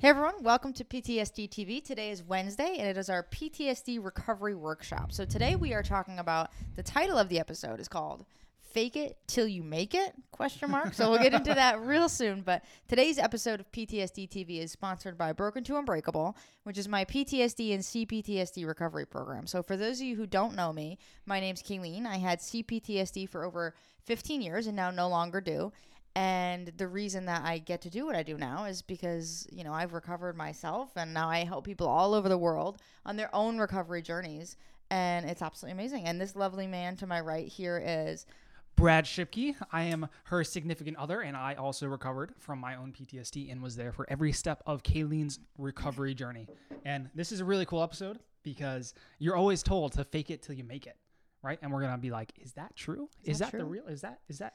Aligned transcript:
Hey 0.00 0.08
everyone, 0.08 0.42
welcome 0.42 0.72
to 0.72 0.82
PTSD 0.82 1.50
TV. 1.50 1.84
Today 1.84 2.08
is 2.10 2.22
Wednesday 2.22 2.76
and 2.78 2.88
it 2.88 2.96
is 2.96 3.10
our 3.10 3.22
PTSD 3.22 4.02
recovery 4.02 4.54
workshop. 4.54 5.12
So 5.12 5.26
today 5.26 5.56
we 5.56 5.74
are 5.74 5.82
talking 5.82 6.18
about 6.18 6.52
the 6.74 6.82
title 6.82 7.18
of 7.18 7.28
the 7.28 7.38
episode 7.38 7.78
is 7.80 7.86
called 7.86 8.24
Fake 8.62 8.96
It 8.96 9.18
Till 9.26 9.46
You 9.46 9.62
Make 9.62 9.94
It? 9.94 10.14
Question 10.30 10.70
mark. 10.70 10.94
So 10.94 11.10
we'll 11.10 11.22
get 11.22 11.34
into 11.34 11.52
that 11.52 11.82
real 11.82 12.08
soon, 12.08 12.40
but 12.40 12.64
today's 12.88 13.18
episode 13.18 13.60
of 13.60 13.70
PTSD 13.72 14.26
TV 14.30 14.62
is 14.62 14.72
sponsored 14.72 15.18
by 15.18 15.34
Broken 15.34 15.62
to 15.64 15.76
Unbreakable, 15.76 16.34
which 16.62 16.78
is 16.78 16.88
my 16.88 17.04
PTSD 17.04 17.74
and 17.74 17.82
CPTSD 17.82 18.66
recovery 18.66 19.04
program. 19.04 19.46
So 19.46 19.62
for 19.62 19.76
those 19.76 20.00
of 20.00 20.06
you 20.06 20.16
who 20.16 20.26
don't 20.26 20.56
know 20.56 20.72
me, 20.72 20.96
my 21.26 21.40
name's 21.40 21.62
Kayleen. 21.62 22.06
I 22.06 22.16
had 22.16 22.38
CPTSD 22.38 23.28
for 23.28 23.44
over 23.44 23.74
15 24.06 24.40
years 24.40 24.66
and 24.66 24.74
now 24.74 24.90
no 24.90 25.10
longer 25.10 25.42
do. 25.42 25.72
And 26.16 26.72
the 26.76 26.88
reason 26.88 27.26
that 27.26 27.42
I 27.44 27.58
get 27.58 27.82
to 27.82 27.90
do 27.90 28.04
what 28.04 28.16
I 28.16 28.22
do 28.22 28.36
now 28.36 28.64
is 28.64 28.82
because, 28.82 29.46
you 29.52 29.62
know, 29.62 29.72
I've 29.72 29.92
recovered 29.92 30.36
myself 30.36 30.90
and 30.96 31.14
now 31.14 31.28
I 31.28 31.44
help 31.44 31.64
people 31.64 31.86
all 31.86 32.14
over 32.14 32.28
the 32.28 32.38
world 32.38 32.78
on 33.06 33.16
their 33.16 33.34
own 33.34 33.58
recovery 33.58 34.02
journeys. 34.02 34.56
And 34.90 35.28
it's 35.30 35.40
absolutely 35.40 35.80
amazing. 35.80 36.06
And 36.06 36.20
this 36.20 36.34
lovely 36.34 36.66
man 36.66 36.96
to 36.96 37.06
my 37.06 37.20
right 37.20 37.46
here 37.46 37.80
is 37.84 38.26
Brad 38.74 39.04
Shipke. 39.04 39.54
I 39.70 39.82
am 39.82 40.08
her 40.24 40.42
significant 40.42 40.96
other, 40.96 41.20
and 41.20 41.36
I 41.36 41.54
also 41.54 41.86
recovered 41.86 42.32
from 42.38 42.58
my 42.58 42.76
own 42.76 42.92
PTSD 42.92 43.52
and 43.52 43.62
was 43.62 43.76
there 43.76 43.92
for 43.92 44.06
every 44.08 44.32
step 44.32 44.62
of 44.66 44.82
Kayleen's 44.82 45.38
recovery 45.58 46.14
journey. 46.14 46.48
And 46.84 47.10
this 47.14 47.30
is 47.30 47.40
a 47.40 47.44
really 47.44 47.66
cool 47.66 47.82
episode 47.82 48.18
because 48.42 48.94
you're 49.18 49.36
always 49.36 49.62
told 49.62 49.92
to 49.92 50.04
fake 50.04 50.30
it 50.30 50.42
till 50.42 50.54
you 50.54 50.64
make 50.64 50.86
it, 50.86 50.96
right? 51.42 51.58
And 51.62 51.70
we're 51.70 51.82
gonna 51.82 51.98
be 51.98 52.10
like, 52.10 52.32
is 52.40 52.52
that 52.52 52.74
true? 52.74 53.08
Is, 53.22 53.40
that 53.40 53.52
that, 53.52 53.58
the 53.58 53.64
real? 53.64 53.86
Is 53.86 54.00
that 54.00 54.20
is 54.28 54.38
that 54.38 54.54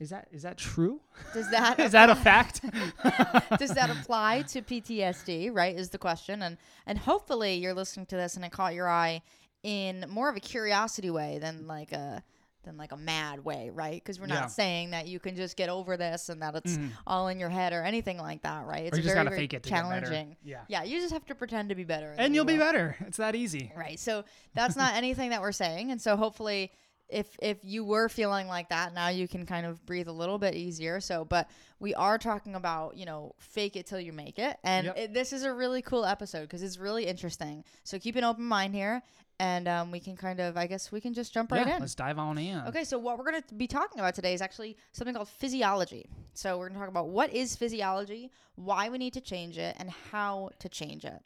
is 0.00 0.10
that 0.10 0.28
is 0.32 0.42
that 0.42 0.58
true? 0.58 1.00
does 1.32 1.50
that 1.50 1.78
is 1.86 1.92
that 1.92 2.10
a 2.10 2.14
fact? 2.16 2.60
does 3.58 3.70
that 3.74 3.90
apply 3.90 4.42
to 4.48 4.62
PTSD, 4.62 5.50
right? 5.54 5.74
Is 5.76 5.90
the 5.90 5.98
question. 5.98 6.42
And 6.42 6.56
and 6.86 6.98
hopefully 6.98 7.54
you're 7.54 7.74
listening 7.74 8.06
to 8.06 8.16
this 8.16 8.36
and 8.36 8.44
it 8.44 8.52
caught 8.52 8.74
your 8.74 8.88
eye 8.88 9.22
in 9.62 10.04
more 10.08 10.28
of 10.28 10.36
a 10.36 10.40
curiosity 10.40 11.10
way 11.10 11.38
than 11.40 11.66
like 11.66 11.92
a 11.92 12.22
than 12.64 12.78
like 12.78 12.92
a 12.92 12.96
mad 12.96 13.44
way, 13.44 13.68
right? 13.70 14.02
Because 14.02 14.18
we're 14.18 14.26
not 14.26 14.34
Yeah. 14.34 14.46
saying 14.46 14.90
that 14.92 15.06
you 15.06 15.20
can 15.20 15.36
just 15.36 15.54
get 15.54 15.68
over 15.68 15.98
this 15.98 16.30
and 16.30 16.40
that 16.40 16.54
it's 16.56 16.78
Mhm. 16.78 16.92
all 17.06 17.28
in 17.28 17.38
your 17.38 17.50
head 17.50 17.74
or 17.74 17.82
anything 17.82 18.16
like 18.16 18.40
that, 18.42 18.64
right? 18.64 18.84
It's 18.86 18.94
or 18.94 18.96
you 18.96 19.02
just 19.02 19.12
very, 19.14 19.16
gotta 19.24 19.30
very 19.30 19.42
fake 19.42 19.52
it 19.52 19.62
to 19.64 19.68
get 19.68 19.82
better. 19.82 20.06
challenging. 20.06 20.36
Yeah. 20.42 20.62
Yeah, 20.68 20.82
you 20.82 20.98
just 20.98 21.12
have 21.12 21.26
to 21.26 21.34
pretend 21.34 21.68
to 21.68 21.74
be 21.74 21.84
better, 21.84 22.14
And 22.16 22.32
you 22.34 22.38
you'll 22.38 22.46
be 22.46 22.56
better. 22.56 22.96
It's 23.00 23.18
that 23.18 23.34
easy. 23.34 23.70
Right. 23.76 24.00
So 24.00 24.24
that's 24.54 24.76
not 24.76 24.94
anything 24.94 25.28
that 25.30 25.42
we're 25.42 25.52
saying. 25.52 25.90
And 25.90 26.00
so 26.00 26.16
hopefully 26.16 26.72
if 27.08 27.36
if 27.40 27.58
you 27.62 27.84
were 27.84 28.08
feeling 28.08 28.46
like 28.46 28.68
that, 28.70 28.94
now 28.94 29.08
you 29.08 29.28
can 29.28 29.46
kind 29.46 29.66
of 29.66 29.84
breathe 29.86 30.08
a 30.08 30.12
little 30.12 30.38
bit 30.38 30.54
easier. 30.54 31.00
So, 31.00 31.24
but 31.24 31.48
we 31.78 31.94
are 31.94 32.18
talking 32.18 32.54
about, 32.54 32.96
you 32.96 33.06
know, 33.06 33.34
fake 33.38 33.76
it 33.76 33.86
till 33.86 34.00
you 34.00 34.12
make 34.12 34.38
it. 34.38 34.56
And 34.64 34.86
Yep. 34.86 34.98
it, 34.98 35.14
this 35.14 35.32
is 35.32 35.42
a 35.42 35.52
really 35.52 35.82
cool 35.82 36.04
episode 36.04 36.42
because 36.42 36.62
it's 36.62 36.78
really 36.78 37.06
interesting. 37.06 37.64
So 37.84 37.98
keep 37.98 38.16
an 38.16 38.24
open 38.24 38.44
mind 38.44 38.74
here 38.74 39.02
and 39.40 39.66
um, 39.66 39.90
we 39.90 40.00
can 40.00 40.16
kind 40.16 40.40
of 40.40 40.56
I 40.56 40.66
guess 40.66 40.92
we 40.92 41.00
can 41.00 41.12
just 41.12 41.32
jump 41.32 41.52
right 41.52 41.66
yeah, 41.66 41.76
in. 41.76 41.80
let's 41.80 41.94
dive 41.94 42.18
on 42.18 42.38
in. 42.38 42.60
Okay, 42.68 42.84
so 42.84 42.98
what 42.98 43.18
we're 43.18 43.30
going 43.30 43.42
to 43.42 43.54
be 43.54 43.66
talking 43.66 43.98
about 43.98 44.14
today 44.14 44.34
is 44.34 44.40
actually 44.40 44.76
something 44.92 45.14
called 45.14 45.28
physiology. 45.28 46.06
So 46.34 46.58
we're 46.58 46.68
going 46.68 46.74
to 46.74 46.80
talk 46.80 46.88
about 46.88 47.08
what 47.08 47.32
is 47.32 47.56
physiology, 47.56 48.30
why 48.54 48.88
we 48.88 48.98
need 48.98 49.12
to 49.14 49.20
change 49.20 49.58
it, 49.58 49.76
and 49.78 49.90
how 50.12 50.50
to 50.60 50.68
change 50.68 51.04
it. 51.04 51.20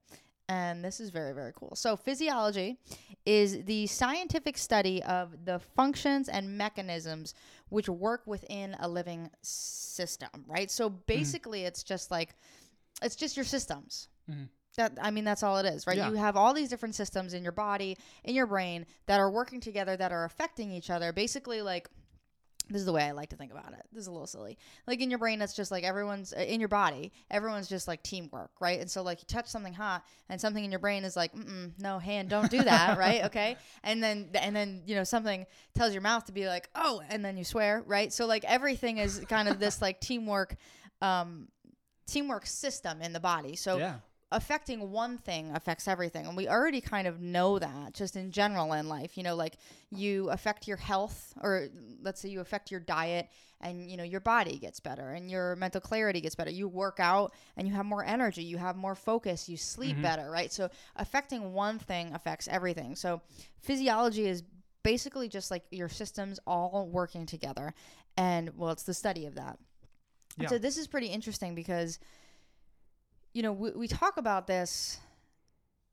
And 0.48 0.82
this 0.82 0.98
is 0.98 1.10
very, 1.10 1.34
very 1.34 1.52
cool. 1.54 1.74
So, 1.76 1.94
physiology 1.94 2.78
is 3.26 3.64
the 3.64 3.86
scientific 3.86 4.56
study 4.56 5.02
of 5.02 5.44
the 5.44 5.58
functions 5.58 6.28
and 6.28 6.56
mechanisms 6.56 7.34
which 7.68 7.88
work 7.88 8.22
within 8.26 8.74
a 8.80 8.88
living 8.88 9.30
system, 9.42 10.30
right? 10.46 10.70
So, 10.70 10.88
basically, 10.88 11.64
it's 11.64 11.82
just 11.82 12.10
like, 12.10 12.34
it's 13.02 13.14
just 13.14 13.36
your 13.36 13.44
systems. 13.44 14.08
Mhm. 14.30 14.48
That 14.76 14.96
I 15.02 15.10
mean, 15.10 15.24
that's 15.24 15.42
all 15.42 15.58
it 15.58 15.66
is, 15.66 15.86
right? 15.86 15.96
Yeah. 15.96 16.08
You 16.08 16.14
have 16.16 16.36
all 16.36 16.54
these 16.54 16.68
different 16.68 16.94
systems 16.94 17.34
in 17.34 17.42
your 17.42 17.52
body, 17.52 17.98
in 18.24 18.34
your 18.34 18.46
brain 18.46 18.86
that 19.06 19.18
are 19.18 19.30
working 19.30 19.60
together, 19.60 19.96
that 19.96 20.12
are 20.12 20.24
affecting 20.24 20.70
each 20.70 20.88
other. 20.88 21.12
Basically, 21.12 21.62
like 21.62 21.88
this 22.70 22.80
is 22.80 22.86
the 22.86 22.92
way 22.92 23.02
I 23.02 23.12
like 23.12 23.30
to 23.30 23.36
think 23.36 23.52
about 23.52 23.72
it. 23.72 23.86
This 23.92 24.02
is 24.02 24.06
a 24.08 24.10
little 24.10 24.26
silly. 24.26 24.58
Like 24.86 25.00
in 25.00 25.10
your 25.10 25.18
brain, 25.18 25.40
it's 25.40 25.54
just 25.54 25.70
like 25.70 25.84
everyone's 25.84 26.32
uh, 26.32 26.40
in 26.40 26.60
your 26.60 26.68
body. 26.68 27.12
Everyone's 27.30 27.68
just 27.68 27.88
like 27.88 28.02
teamwork, 28.02 28.50
right? 28.60 28.80
And 28.80 28.90
so 28.90 29.02
like 29.02 29.20
you 29.20 29.26
touch 29.26 29.46
something 29.46 29.72
hot, 29.72 30.04
and 30.28 30.40
something 30.40 30.64
in 30.64 30.70
your 30.70 30.80
brain 30.80 31.04
is 31.04 31.16
like, 31.16 31.34
Mm-mm, 31.34 31.72
no 31.78 31.98
hand, 31.98 32.28
don't 32.28 32.50
do 32.50 32.62
that, 32.62 32.98
right? 32.98 33.24
Okay. 33.24 33.56
And 33.82 34.02
then 34.02 34.28
and 34.34 34.54
then 34.54 34.82
you 34.86 34.94
know 34.94 35.04
something 35.04 35.46
tells 35.74 35.92
your 35.92 36.02
mouth 36.02 36.26
to 36.26 36.32
be 36.32 36.46
like, 36.46 36.68
oh, 36.74 37.02
and 37.08 37.24
then 37.24 37.36
you 37.36 37.44
swear, 37.44 37.82
right? 37.86 38.12
So 38.12 38.26
like 38.26 38.44
everything 38.44 38.98
is 38.98 39.20
kind 39.28 39.48
of 39.48 39.58
this 39.58 39.80
like 39.80 40.00
teamwork, 40.00 40.56
um, 41.00 41.48
teamwork 42.06 42.46
system 42.46 43.00
in 43.00 43.12
the 43.12 43.20
body. 43.20 43.56
So 43.56 43.78
yeah. 43.78 43.96
Affecting 44.30 44.90
one 44.90 45.16
thing 45.16 45.50
affects 45.54 45.88
everything 45.88 46.26
and 46.26 46.36
we 46.36 46.46
already 46.48 46.82
kind 46.82 47.06
of 47.06 47.18
know 47.20 47.58
that 47.58 47.94
just 47.94 48.14
in 48.14 48.30
general 48.30 48.74
in 48.74 48.86
life 48.86 49.16
you 49.16 49.22
know 49.22 49.34
like 49.34 49.56
you 49.90 50.28
affect 50.28 50.68
your 50.68 50.76
health 50.76 51.32
or 51.40 51.68
let's 52.02 52.20
say 52.20 52.28
you 52.28 52.40
affect 52.40 52.70
your 52.70 52.80
diet 52.80 53.26
and 53.62 53.90
you 53.90 53.96
know 53.96 54.04
your 54.04 54.20
body 54.20 54.58
gets 54.58 54.80
better 54.80 55.12
and 55.12 55.30
your 55.30 55.56
mental 55.56 55.80
clarity 55.80 56.20
gets 56.20 56.34
better 56.34 56.50
you 56.50 56.68
work 56.68 57.00
out 57.00 57.32
and 57.56 57.66
you 57.66 57.72
have 57.72 57.86
more 57.86 58.04
energy 58.04 58.42
you 58.44 58.58
have 58.58 58.76
more 58.76 58.94
focus 58.94 59.48
you 59.48 59.56
sleep 59.56 59.96
Mhm. 59.96 60.02
better 60.02 60.30
right 60.30 60.52
so 60.52 60.68
affecting 60.96 61.54
one 61.54 61.78
thing 61.78 62.12
affects 62.12 62.46
everything 62.48 62.94
so 62.96 63.22
physiology 63.62 64.26
is 64.26 64.42
basically 64.82 65.28
just 65.30 65.50
like 65.50 65.64
your 65.70 65.88
systems 65.88 66.38
all 66.46 66.86
working 66.92 67.24
together 67.24 67.72
and 68.18 68.50
well 68.58 68.70
it's 68.72 68.82
the 68.82 68.92
study 68.94 69.24
of 69.24 69.36
that 69.36 69.58
Yeah. 70.36 70.48
so 70.48 70.58
this 70.58 70.76
is 70.76 70.86
pretty 70.86 71.06
interesting 71.08 71.54
because 71.54 71.98
you 73.32 73.42
know, 73.42 73.52
we, 73.52 73.70
we 73.70 73.88
talk 73.88 74.16
about 74.16 74.46
this, 74.46 74.98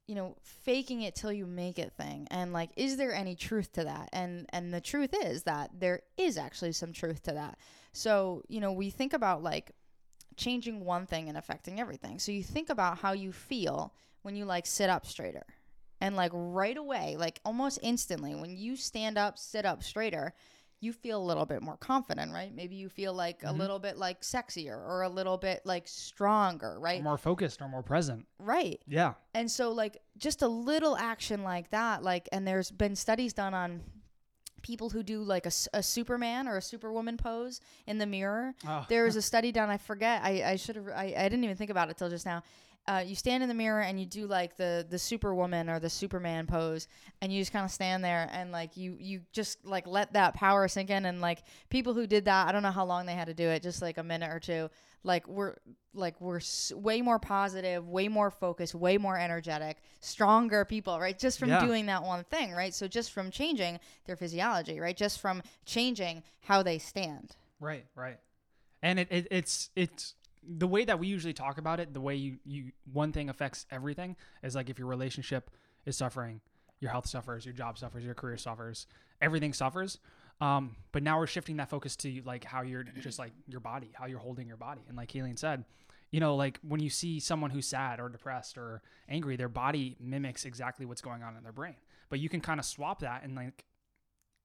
you 0.07 0.16
know, 0.16 0.35
faking 0.41 1.01
it 1.01 1.16
till 1.16 1.31
you 1.31 1.46
make 1.46 1.79
it 1.79 1.94
thing. 1.94 2.28
And 2.31 2.53
like, 2.53 2.69
is 2.75 2.97
there 2.97 3.13
any 3.13 3.35
truth 3.35 3.72
to 3.73 3.84
that? 3.84 4.09
And 4.13 4.46
and 4.50 4.73
the 4.73 4.81
truth 4.81 5.13
is 5.13 5.44
that 5.44 5.72
there 5.79 6.01
is 6.18 6.38
actually 6.38 6.72
some 6.74 6.94
truth 6.94 7.24
to 7.24 7.34
that. 7.34 7.57
So, 7.91 8.44
you 8.47 8.59
know, 8.59 8.72
we 8.72 8.90
think 8.90 9.13
about 9.13 9.44
like 9.44 9.72
changing 10.38 10.84
one 10.84 11.06
thing 11.06 11.29
and 11.29 11.38
affecting 11.38 11.79
everything. 11.79 12.19
So 12.19 12.31
you 12.31 12.44
think 12.44 12.69
about 12.69 13.00
how 13.00 13.13
you 13.13 13.31
feel 13.31 13.94
when 14.22 14.35
you 14.35 14.45
like 14.45 14.66
sit 14.66 14.90
up 14.90 15.06
straighter. 15.06 15.45
And 16.01 16.16
like 16.16 16.31
right 16.34 16.75
away, 16.75 17.16
like 17.18 17.40
almost 17.45 17.79
instantly, 17.81 18.35
when 18.35 18.56
you 18.56 18.75
stand 18.75 19.18
up, 19.18 19.40
sit 19.40 19.66
up 19.66 19.81
straighter, 19.81 20.34
you 20.81 20.94
feel 20.94 21.22
a 21.22 21.25
little 21.25 21.46
bit 21.46 21.62
more 21.62 21.78
confident, 21.78 22.31
right? 22.31 22.53
Maybe 22.53 22.75
you 22.75 22.90
feel 22.90 23.13
like 23.13 23.44
a 23.44 23.47
Mhm. 23.47 23.58
little 23.58 23.80
bit 23.80 23.97
like 23.97 24.22
sexier 24.22 24.78
or 24.78 25.02
a 25.03 25.09
little 25.09 25.38
bit 25.38 25.66
like 25.66 25.88
stronger, 25.88 26.80
right? 26.80 27.00
Or 27.00 27.03
more 27.03 27.18
focused 27.18 27.62
or 27.62 27.68
more 27.68 27.81
present. 27.81 28.28
Right. 28.40 28.81
Yeah. 28.88 29.13
And 29.34 29.50
so 29.50 29.72
like 29.72 30.02
just 30.18 30.41
a 30.41 30.47
little 30.47 30.96
action 30.97 31.44
like 31.44 31.72
that, 31.72 32.03
like 32.03 32.30
and 32.31 32.47
there's 32.47 32.72
been 32.72 32.96
studies 32.96 33.34
done 33.34 33.53
on 33.53 33.81
people 34.62 34.90
who 34.90 35.03
do 35.03 35.22
like 35.24 35.46
a, 35.46 35.52
a 35.74 35.81
Superman 35.84 36.47
or 36.47 36.58
a 36.58 36.62
Superwoman 36.62 37.18
pose 37.18 37.62
in 37.88 37.97
the 37.97 38.06
mirror. 38.06 38.53
Oh. 38.68 38.86
There 38.90 39.06
was 39.06 39.16
a 39.16 39.22
study 39.22 39.52
done, 39.52 39.69
I 39.69 39.78
forget, 39.78 40.24
I, 40.24 40.44
I 40.44 40.56
should 40.57 40.75
have 40.75 40.88
I, 40.90 41.13
I 41.18 41.24
didn't 41.30 41.44
even 41.44 41.56
think 41.56 41.69
about 41.72 41.90
it 41.90 41.97
till 41.97 42.09
just 42.09 42.25
now. 42.25 42.44
Uh, 42.88 43.03
you 43.06 43.16
stand 43.16 43.41
in 43.41 43.50
the 43.50 43.56
mirror 43.56 43.81
and 43.81 44.00
you 44.00 44.06
do 44.06 44.28
like 44.28 44.56
the 44.57 44.85
the 44.90 45.00
superwoman 45.00 45.69
or 45.69 45.79
the 45.79 45.90
superman 45.90 46.46
pose 46.46 46.88
and 47.22 47.34
you 47.34 47.41
just 47.41 47.51
kind 47.51 47.66
of 47.66 47.72
stand 47.72 48.03
there 48.03 48.29
and 48.31 48.51
like 48.51 48.78
you 48.78 48.96
you 49.00 49.22
just 49.31 49.66
like 49.66 49.88
let 49.88 50.13
that 50.13 50.35
power 50.35 50.68
sink 50.68 50.91
in. 50.91 51.06
And 51.06 51.19
like 51.19 51.44
people 51.69 51.94
who 51.95 52.06
did 52.06 52.25
that 52.25 52.47
i 52.47 52.51
don't 52.51 52.62
know 52.62 52.69
how 52.72 52.85
long 52.85 53.07
they 53.07 53.13
had 53.16 53.25
to 53.28 53.34
do 53.34 53.47
it 53.50 53.63
just 53.63 53.81
like 53.81 53.97
a 53.97 54.03
minute 54.03 54.31
or 54.31 54.40
two 54.40 54.69
like 55.03 55.28
we're 55.28 55.56
like 55.95 56.19
we're 56.22 56.38
s- 56.38 56.72
way 56.75 57.01
more 57.01 57.18
positive 57.18 57.88
way 57.88 58.07
more 58.07 58.29
focused 58.29 58.75
way 58.75 58.97
more 59.00 59.18
energetic 59.18 59.78
stronger 60.00 60.63
people 60.66 61.00
right? 61.00 61.18
Just 61.18 61.40
from 61.40 61.50
Yeah. 61.50 61.66
doing 61.66 61.88
that 61.88 62.03
one 62.03 62.24
thing 62.25 62.51
right? 62.53 62.74
So 62.74 62.88
just 62.88 63.12
from 63.12 63.31
changing 63.31 63.79
their 64.06 64.16
physiology 64.16 64.79
right? 64.79 64.95
Just 64.95 65.19
from 65.19 65.41
changing 65.66 66.22
how 66.41 66.62
they 66.62 66.78
stand. 66.78 67.35
Right, 67.59 67.85
right. 67.95 68.19
And 68.84 69.00
it, 69.00 69.07
it 69.09 69.28
it's 69.31 69.69
it's 69.75 70.13
the 70.47 70.67
way 70.67 70.85
that 70.85 71.00
we 71.00 71.07
usually 71.07 71.33
talk 71.33 71.57
about 71.57 71.79
it, 71.79 71.94
the 71.94 72.01
way 72.01 72.16
you, 72.16 72.38
you 72.45 72.72
one 72.91 73.12
thing 73.12 73.30
affects 73.30 73.65
everything 73.71 74.15
is 74.44 74.56
like 74.56 74.69
if 74.69 74.80
your 74.80 74.88
relationship 74.88 75.50
is 75.86 75.97
suffering, 75.97 76.42
your 76.80 76.92
health 76.92 77.07
suffers, 77.07 77.45
your 77.45 77.53
job 77.53 77.77
suffers, 77.77 78.03
your 78.03 78.13
career 78.13 78.38
suffers, 78.38 78.88
everything 79.21 79.53
suffers. 79.53 80.00
Um, 80.42 80.75
but 80.92 81.03
now 81.03 81.18
we're 81.18 81.27
shifting 81.27 81.57
that 81.57 81.69
focus 81.69 81.95
to 81.97 82.21
like 82.25 82.44
how 82.44 82.62
you're 82.62 82.83
just 82.83 83.19
like 83.19 83.31
your 83.47 83.62
body, 83.62 83.92
how 83.94 84.06
you're 84.06 84.19
holding 84.19 84.47
your 84.47 84.57
body. 84.57 84.81
And 84.88 84.97
like 84.97 85.12
Kayleen 85.12 85.39
said, 85.39 85.63
you 86.12 86.19
know, 86.19 86.36
like 86.36 86.59
when 86.68 86.81
you 86.81 86.89
see 86.89 87.19
someone 87.19 87.51
who's 87.51 87.68
sad 87.68 88.00
or 88.00 88.09
depressed 88.09 88.57
or 88.57 88.81
angry, 89.07 89.36
their 89.36 89.50
body 89.50 89.95
mimics 90.00 90.45
exactly 90.45 90.86
what's 90.86 91.01
going 91.01 91.24
on 91.24 91.36
in 91.38 91.44
their 91.44 91.53
brain. 91.53 91.75
But 92.09 92.19
you 92.19 92.30
can 92.30 92.42
kind 92.42 92.59
of 92.59 92.65
swap 92.65 93.00
that 93.00 93.24
and 93.24 93.36
like 93.36 93.65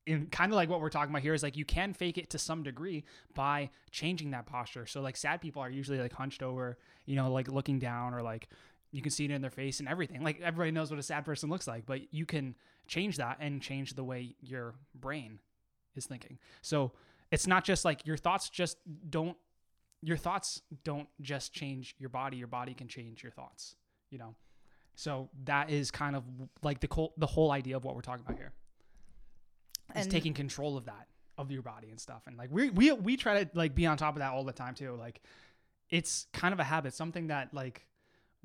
in 0.07 0.27
kind 0.27 0.53
of 0.53 0.57
like 0.57 0.69
what 0.69 0.81
we're 0.81 0.91
talking 0.91 1.11
about 1.11 1.23
here 1.23 1.35
is 1.35 1.43
like 1.43 1.57
you 1.57 1.65
can 1.65 1.93
fake 1.93 2.19
it 2.19 2.31
to 2.31 2.39
some 2.39 2.63
degree 2.63 3.05
by 3.35 3.71
changing 3.91 4.31
that 4.31 4.47
posture. 4.47 4.87
So 4.87 5.01
like 5.01 5.17
sad 5.17 5.41
people 5.41 5.63
are 5.63 5.71
usually 5.71 5.99
like 5.99 6.13
hunched 6.13 6.43
over, 6.43 6.79
you 7.07 7.17
know, 7.17 7.31
like 7.31 7.49
looking 7.49 7.79
down 7.79 8.15
or 8.15 8.23
like 8.23 8.49
you 8.93 9.03
can 9.03 9.11
see 9.11 9.25
it 9.25 9.31
in 9.31 9.41
their 9.41 9.51
face 9.51 9.79
and 9.79 9.89
everything. 9.89 10.23
Like 10.23 10.41
everybody 10.41 10.71
knows 10.71 10.91
what 10.91 10.99
a 10.99 11.03
sad 11.03 11.25
person 11.25 11.51
looks 11.51 11.69
like, 11.69 11.87
but 11.87 12.13
you 12.13 12.27
can 12.27 12.57
change 12.89 13.19
that 13.19 13.37
and 13.41 13.63
change 13.63 13.95
the 13.95 14.05
way 14.05 14.35
your 14.41 14.75
brain 14.95 15.39
is 15.95 16.07
thinking. 16.07 16.39
So 16.63 16.93
it's 17.31 17.47
not 17.47 17.65
just 17.65 17.85
like 17.85 18.07
your 18.07 18.17
thoughts 18.17 18.49
just 18.49 18.79
don't 19.09 19.37
your 20.03 20.17
thoughts 20.17 20.63
don't 20.85 21.09
just 21.21 21.53
change 21.53 21.95
your 21.99 22.09
body 22.09 22.37
your 22.37 22.47
body 22.47 22.75
can 22.75 22.89
change 22.89 23.23
your 23.23 23.33
thoughts 23.33 23.77
you 24.11 24.19
know 24.19 24.35
so 24.95 25.29
that 25.45 25.71
is 25.71 25.91
kind 25.91 26.17
of 26.17 26.25
like 26.63 26.81
the 26.81 27.09
the 27.17 27.27
whole 27.27 27.53
idea 27.53 27.77
of 27.77 27.85
what 27.85 27.95
we're 27.95 28.01
talking 28.01 28.25
about 28.27 28.39
here 28.39 28.53
is 29.97 30.07
taking 30.07 30.35
control 30.35 30.77
of 30.77 30.87
that 30.87 31.09
of 31.39 31.51
your 31.51 31.63
body 31.63 31.89
and 31.91 31.99
stuff. 31.99 32.23
And 32.27 32.37
like 32.37 32.51
we 32.51 32.71
we 32.71 32.93
we 32.93 33.17
try 33.17 33.45
to 33.45 33.51
like 33.55 33.75
be 33.75 33.87
on 33.87 33.97
top 33.97 34.15
of 34.15 34.21
that 34.21 34.33
all 34.33 34.45
the 34.45 34.53
time 34.53 34.75
too. 34.75 34.95
Like 34.99 35.21
it's 35.89 36.27
kind 36.33 36.53
of 36.53 36.61
a 36.61 36.65
habit. 36.65 36.95
Something 36.95 37.29
that 37.29 37.55
like 37.55 37.87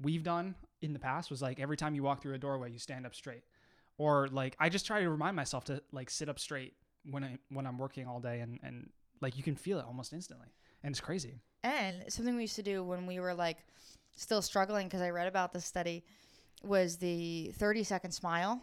we've 0.02 0.24
done 0.24 0.56
in 0.82 0.94
the 0.94 1.00
past 1.00 1.30
was 1.30 1.42
like 1.42 1.60
every 1.60 1.78
time 1.78 1.96
you 1.96 2.04
walk 2.04 2.22
through 2.22 2.34
a 2.34 2.38
doorway 2.38 2.72
you 2.72 2.80
stand 2.80 3.06
up 3.06 3.16
straight. 3.16 3.44
Or 3.98 4.28
like 4.28 4.56
i 4.60 4.68
just 4.68 4.86
try 4.86 5.02
to 5.02 5.10
remind 5.10 5.36
myself 5.38 5.64
to 5.66 5.82
like 5.92 6.10
sit 6.10 6.28
up 6.28 6.38
straight 6.38 6.74
when 7.10 7.24
i 7.24 7.38
when 7.50 7.66
i'm 7.66 7.78
working 7.78 8.08
all 8.08 8.20
day 8.20 8.42
and 8.42 8.60
and 8.62 8.90
like 9.22 9.38
you 9.38 9.44
can 9.44 9.56
feel 9.56 9.80
it 9.80 9.86
almost 9.86 10.14
instantly. 10.14 10.48
And 10.84 10.92
it's 10.92 11.02
crazy. 11.02 11.40
And 11.64 12.04
something 12.10 12.36
we 12.36 12.44
used 12.44 12.58
to 12.58 12.64
do 12.64 12.84
when 12.84 13.08
we 13.08 13.20
were 13.20 13.34
like 13.34 13.58
still 14.16 14.42
struggling 14.42 14.88
because 14.88 15.02
I 15.02 15.10
read 15.10 15.28
about 15.28 15.52
this 15.54 15.66
study 15.66 16.04
was 16.64 16.98
the 16.98 17.52
30 17.58 17.84
second 17.84 18.12
smile. 18.12 18.62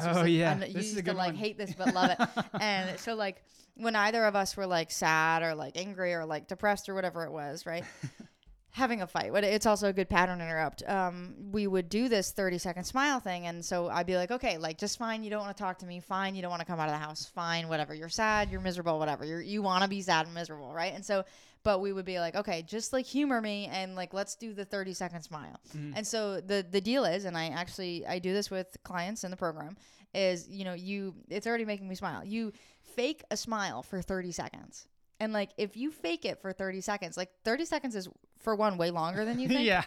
Oh, 0.00 0.12
like, 0.22 0.30
yeah. 0.30 0.50
I 0.52 0.54
know- 0.54 0.66
you 0.66 0.72
This 0.74 0.84
is 0.86 0.88
used 0.92 0.98
a 0.98 1.02
to 1.02 1.10
good 1.10 1.16
like 1.16 1.26
one. 1.28 1.34
hate 1.36 1.58
this 1.58 1.74
but 1.74 1.94
love 1.94 2.10
it. 2.10 2.18
and 2.60 2.98
so 2.98 3.14
like 3.14 3.42
when 3.76 3.96
either 3.96 4.24
of 4.24 4.36
us 4.36 4.56
were 4.56 4.66
like 4.66 4.90
sad 4.90 5.42
or 5.42 5.54
like 5.54 5.76
angry 5.76 6.14
or 6.14 6.24
like 6.24 6.48
depressed 6.48 6.88
or 6.88 6.94
whatever 6.94 7.24
it 7.24 7.32
was, 7.32 7.66
right? 7.66 7.84
having 8.70 9.02
a 9.02 9.06
fight. 9.06 9.32
But 9.32 9.44
it's 9.44 9.66
also 9.66 9.88
a 9.88 9.92
good 9.92 10.08
pattern 10.08 10.40
interrupt. 10.40 10.82
Um, 10.88 11.34
we 11.52 11.68
would 11.68 11.88
do 11.88 12.08
this 12.08 12.32
30 12.32 12.58
second 12.58 12.84
smile 12.84 13.20
thing. 13.20 13.46
And 13.46 13.64
so 13.64 13.88
I'd 13.88 14.06
be 14.06 14.16
like, 14.16 14.32
okay, 14.32 14.58
like 14.58 14.78
just 14.78 14.98
fine. 14.98 15.22
You 15.22 15.30
don't 15.30 15.42
want 15.42 15.56
to 15.56 15.62
talk 15.62 15.78
to 15.78 15.86
me. 15.86 16.00
Fine. 16.00 16.34
You 16.34 16.42
don't 16.42 16.50
want 16.50 16.60
to 16.60 16.66
come 16.66 16.80
out 16.80 16.88
of 16.88 16.92
the 16.94 16.98
house. 16.98 17.24
Fine. 17.26 17.68
Whatever. 17.68 17.94
You're 17.94 18.08
sad. 18.08 18.50
You're 18.50 18.60
miserable. 18.60 18.98
Whatever. 18.98 19.24
You're, 19.24 19.40
you 19.40 19.62
want 19.62 19.84
to 19.84 19.88
be 19.88 20.02
sad 20.02 20.26
and 20.26 20.34
miserable. 20.34 20.72
Right. 20.74 20.92
And 20.92 21.04
so, 21.04 21.22
but 21.64 21.80
we 21.80 21.92
would 21.92 22.04
be 22.04 22.20
like, 22.20 22.36
okay, 22.36 22.62
just 22.62 22.92
like 22.92 23.06
humor 23.06 23.40
me 23.40 23.68
and 23.72 23.96
like, 23.96 24.12
let's 24.12 24.36
do 24.36 24.52
the 24.52 24.64
30 24.64 24.92
second 24.92 25.22
smile. 25.22 25.58
Mm-hmm. 25.76 25.96
And 25.96 26.06
so 26.06 26.40
the, 26.40 26.64
the 26.70 26.80
deal 26.80 27.04
is, 27.04 27.24
and 27.24 27.36
I 27.36 27.48
actually, 27.48 28.06
I 28.06 28.18
do 28.18 28.32
this 28.32 28.50
with 28.50 28.76
clients 28.84 29.24
in 29.24 29.30
the 29.30 29.36
program 29.36 29.76
is, 30.14 30.48
you 30.48 30.64
know, 30.64 30.74
you, 30.74 31.14
it's 31.28 31.46
already 31.46 31.64
making 31.64 31.88
me 31.88 31.94
smile. 31.94 32.22
You 32.22 32.52
fake 32.94 33.24
a 33.30 33.36
smile 33.36 33.82
for 33.82 34.00
30 34.02 34.30
seconds. 34.30 34.86
And 35.20 35.32
like 35.32 35.50
if 35.56 35.76
you 35.76 35.90
fake 35.90 36.24
it 36.24 36.40
for 36.42 36.52
30 36.52 36.80
seconds, 36.80 37.16
like 37.16 37.30
30 37.44 37.64
seconds 37.64 37.94
is 37.94 38.08
for 38.40 38.54
one 38.54 38.76
way 38.76 38.90
longer 38.90 39.24
than 39.24 39.38
you 39.38 39.48
think. 39.56 39.64
yeah 39.64 39.84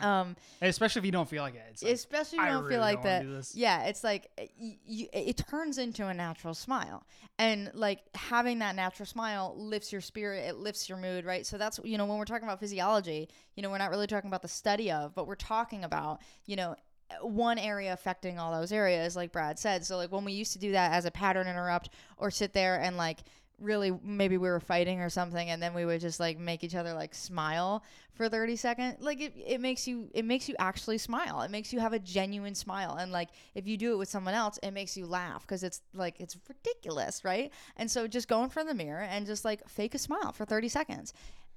Um 0.00 0.36
especially 0.60 1.00
if 1.00 1.06
you 1.06 1.12
don't 1.12 1.28
feel 1.28 1.42
like 1.42 1.54
it 1.54 1.62
it's 1.70 1.82
like, 1.82 1.92
especially 1.92 2.38
if 2.38 2.44
you 2.44 2.50
don't 2.50 2.62
really 2.64 2.74
feel 2.74 2.80
like 2.80 3.02
don't 3.02 3.22
that. 3.22 3.50
Yeah, 3.54 3.84
it's 3.84 4.04
like 4.04 4.28
y- 4.38 4.78
y- 4.86 5.08
it 5.12 5.36
turns 5.48 5.78
into 5.78 6.06
a 6.06 6.12
natural 6.14 6.52
smile. 6.54 7.06
And 7.38 7.70
like 7.74 8.00
having 8.14 8.58
that 8.58 8.76
natural 8.76 9.06
smile 9.06 9.54
lifts 9.56 9.92
your 9.92 10.00
spirit, 10.02 10.46
it 10.48 10.56
lifts 10.56 10.88
your 10.88 10.98
mood, 10.98 11.24
right? 11.24 11.46
So 11.46 11.56
that's 11.56 11.80
you 11.84 11.96
know 11.96 12.04
when 12.06 12.18
we're 12.18 12.24
talking 12.26 12.44
about 12.46 12.60
physiology, 12.60 13.28
you 13.56 13.62
know, 13.62 13.70
we're 13.70 13.78
not 13.78 13.90
really 13.90 14.06
talking 14.06 14.28
about 14.28 14.42
the 14.42 14.48
study 14.48 14.90
of, 14.90 15.14
but 15.14 15.26
we're 15.26 15.34
talking 15.36 15.84
about, 15.84 16.20
you 16.46 16.56
know, 16.56 16.76
one 17.22 17.58
area 17.58 17.92
affecting 17.92 18.38
all 18.38 18.52
those 18.52 18.70
areas 18.72 19.16
like 19.16 19.32
Brad 19.32 19.58
said. 19.58 19.84
So 19.84 19.96
like 19.96 20.12
when 20.12 20.24
we 20.24 20.32
used 20.32 20.52
to 20.52 20.58
do 20.58 20.72
that 20.72 20.92
as 20.92 21.06
a 21.06 21.10
pattern 21.10 21.46
interrupt 21.48 21.90
or 22.18 22.30
sit 22.30 22.52
there 22.52 22.80
and 22.80 22.96
like 22.96 23.18
really 23.60 23.92
maybe 24.02 24.38
we 24.38 24.48
were 24.48 24.60
fighting 24.60 25.00
or 25.00 25.10
something 25.10 25.50
and 25.50 25.62
then 25.62 25.74
we 25.74 25.84
would 25.84 26.00
just 26.00 26.18
like 26.18 26.38
make 26.38 26.64
each 26.64 26.74
other 26.74 26.92
like 26.94 27.14
smile 27.14 27.84
for 28.14 28.28
30 28.28 28.56
seconds. 28.56 28.96
Like 29.00 29.20
it, 29.20 29.34
it 29.36 29.60
makes 29.60 29.86
you 29.86 30.10
it 30.14 30.24
makes 30.24 30.48
you 30.48 30.56
actually 30.58 30.98
smile. 30.98 31.42
It 31.42 31.50
makes 31.50 31.72
you 31.72 31.80
have 31.80 31.92
a 31.92 31.98
genuine 31.98 32.54
smile 32.54 32.96
and 32.98 33.12
like 33.12 33.28
if 33.54 33.66
you 33.66 33.76
do 33.76 33.92
it 33.92 33.96
with 33.96 34.08
someone 34.08 34.34
else 34.34 34.58
it 34.62 34.72
makes 34.72 34.96
you 34.96 35.06
laugh 35.06 35.42
because 35.42 35.62
it's 35.62 35.82
like 35.94 36.18
it's 36.20 36.36
ridiculous 36.48 37.24
right? 37.24 37.52
And 37.76 37.90
so 37.90 38.06
just 38.08 38.28
go 38.28 38.42
in 38.42 38.50
front 38.50 38.68
of 38.70 38.76
the 38.76 38.82
mirror 38.84 39.02
and 39.02 39.26
just 39.26 39.44
like 39.44 39.68
fake 39.68 39.94
a 39.94 39.98
smile 39.98 40.32
for 40.32 40.44
30 40.44 40.68
seconds 40.68 41.12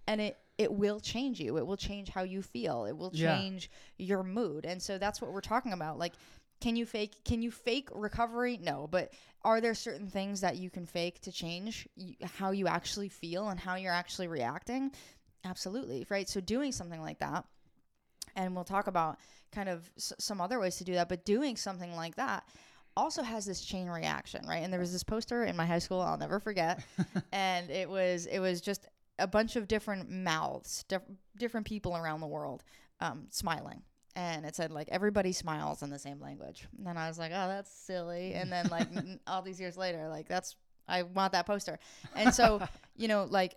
and 0.08 0.20
it 0.22 0.38
it 0.60 0.72
will 0.72 1.00
change 1.00 1.40
you. 1.40 1.58
It 1.58 1.66
will 1.66 1.78
change 1.78 2.10
how 2.10 2.22
you 2.24 2.44
feel. 2.44 2.86
It 2.86 2.96
will 2.96 3.10
Yeah. 3.12 3.36
change 3.38 3.72
your 3.98 4.22
mood. 4.22 4.66
And 4.66 4.80
so 4.80 5.00
that's 5.00 5.20
what 5.20 5.32
we're 5.34 5.42
talking 5.42 5.74
about. 5.74 5.98
Like 5.98 6.14
can 6.64 6.78
you 6.78 6.86
fake 6.86 7.14
can 7.26 7.42
you 7.42 7.52
fake 7.52 7.90
recovery? 7.94 8.58
No 8.62 8.88
but 8.90 9.12
are 9.44 9.60
there 9.60 9.76
certain 9.76 10.08
things 10.08 10.40
that 10.42 10.56
you 10.56 10.70
can 10.70 10.86
fake 10.86 11.20
to 11.22 11.32
change 11.32 11.88
how 12.24 12.52
you 12.52 12.68
actually 12.68 13.10
feel 13.10 13.50
and 13.50 13.60
how 13.60 13.76
you're 13.76 13.92
actually 13.92 14.30
reacting? 14.30 14.92
Absolutely 15.44 16.06
right? 16.10 16.30
So 16.30 16.40
doing 16.40 16.72
something 16.72 17.02
like 17.02 17.20
that 17.20 17.44
and 18.38 18.56
we'll 18.56 18.64
talk 18.64 18.88
about 18.88 19.18
kind 19.52 19.68
of 19.68 19.92
s- 19.98 20.14
some 20.20 20.40
other 20.40 20.58
ways 20.58 20.78
to 20.78 20.86
do 20.86 20.94
that 20.94 21.10
but 21.10 21.26
doing 21.26 21.58
something 21.58 21.94
like 21.96 22.16
that 22.16 22.44
also 22.96 23.24
has 23.24 23.46
this 23.46 23.62
chain 23.62 23.88
reaction 23.90 24.46
right? 24.48 24.64
And 24.64 24.72
there 24.72 24.80
was 24.80 24.94
this 24.94 25.04
poster 25.04 25.44
in 25.44 25.58
my 25.58 25.66
high 25.66 25.80
school 25.80 26.00
i'll 26.00 26.18
never 26.18 26.40
forget 26.40 26.82
and 27.34 27.70
it 27.70 27.90
was 27.90 28.26
it 28.28 28.40
was 28.40 28.62
just 28.62 28.88
a 29.20 29.28
bunch 29.28 29.58
of 29.58 29.68
different 29.68 30.10
mouths 30.10 30.86
diff- 30.88 31.12
different 31.38 31.68
people 31.68 31.98
around 31.98 32.22
the 32.22 32.28
world 32.28 32.64
um, 33.02 33.28
smiling 33.30 33.82
and 34.16 34.46
it 34.46 34.56
said 34.56 34.72
like 34.72 34.88
everybody 34.90 35.32
smiles 35.32 35.82
in 35.82 35.90
the 35.90 36.00
same 36.00 36.20
language. 36.20 36.68
And 36.78 36.86
then 36.88 36.98
i 36.98 37.08
was 37.08 37.18
like 37.20 37.32
oh 37.34 37.48
that's 37.48 37.72
silly. 37.72 38.34
And 38.34 38.52
then 38.52 38.68
like 38.70 38.88
n- 38.96 39.20
all 39.28 39.42
these 39.42 39.60
years 39.60 39.78
later 39.78 40.08
like 40.10 40.28
that's 40.28 40.56
i 40.88 41.04
want 41.04 41.34
that 41.34 41.46
poster. 41.46 41.80
And 42.16 42.34
so 42.34 42.62
you 42.96 43.08
know 43.08 43.26
like 43.30 43.56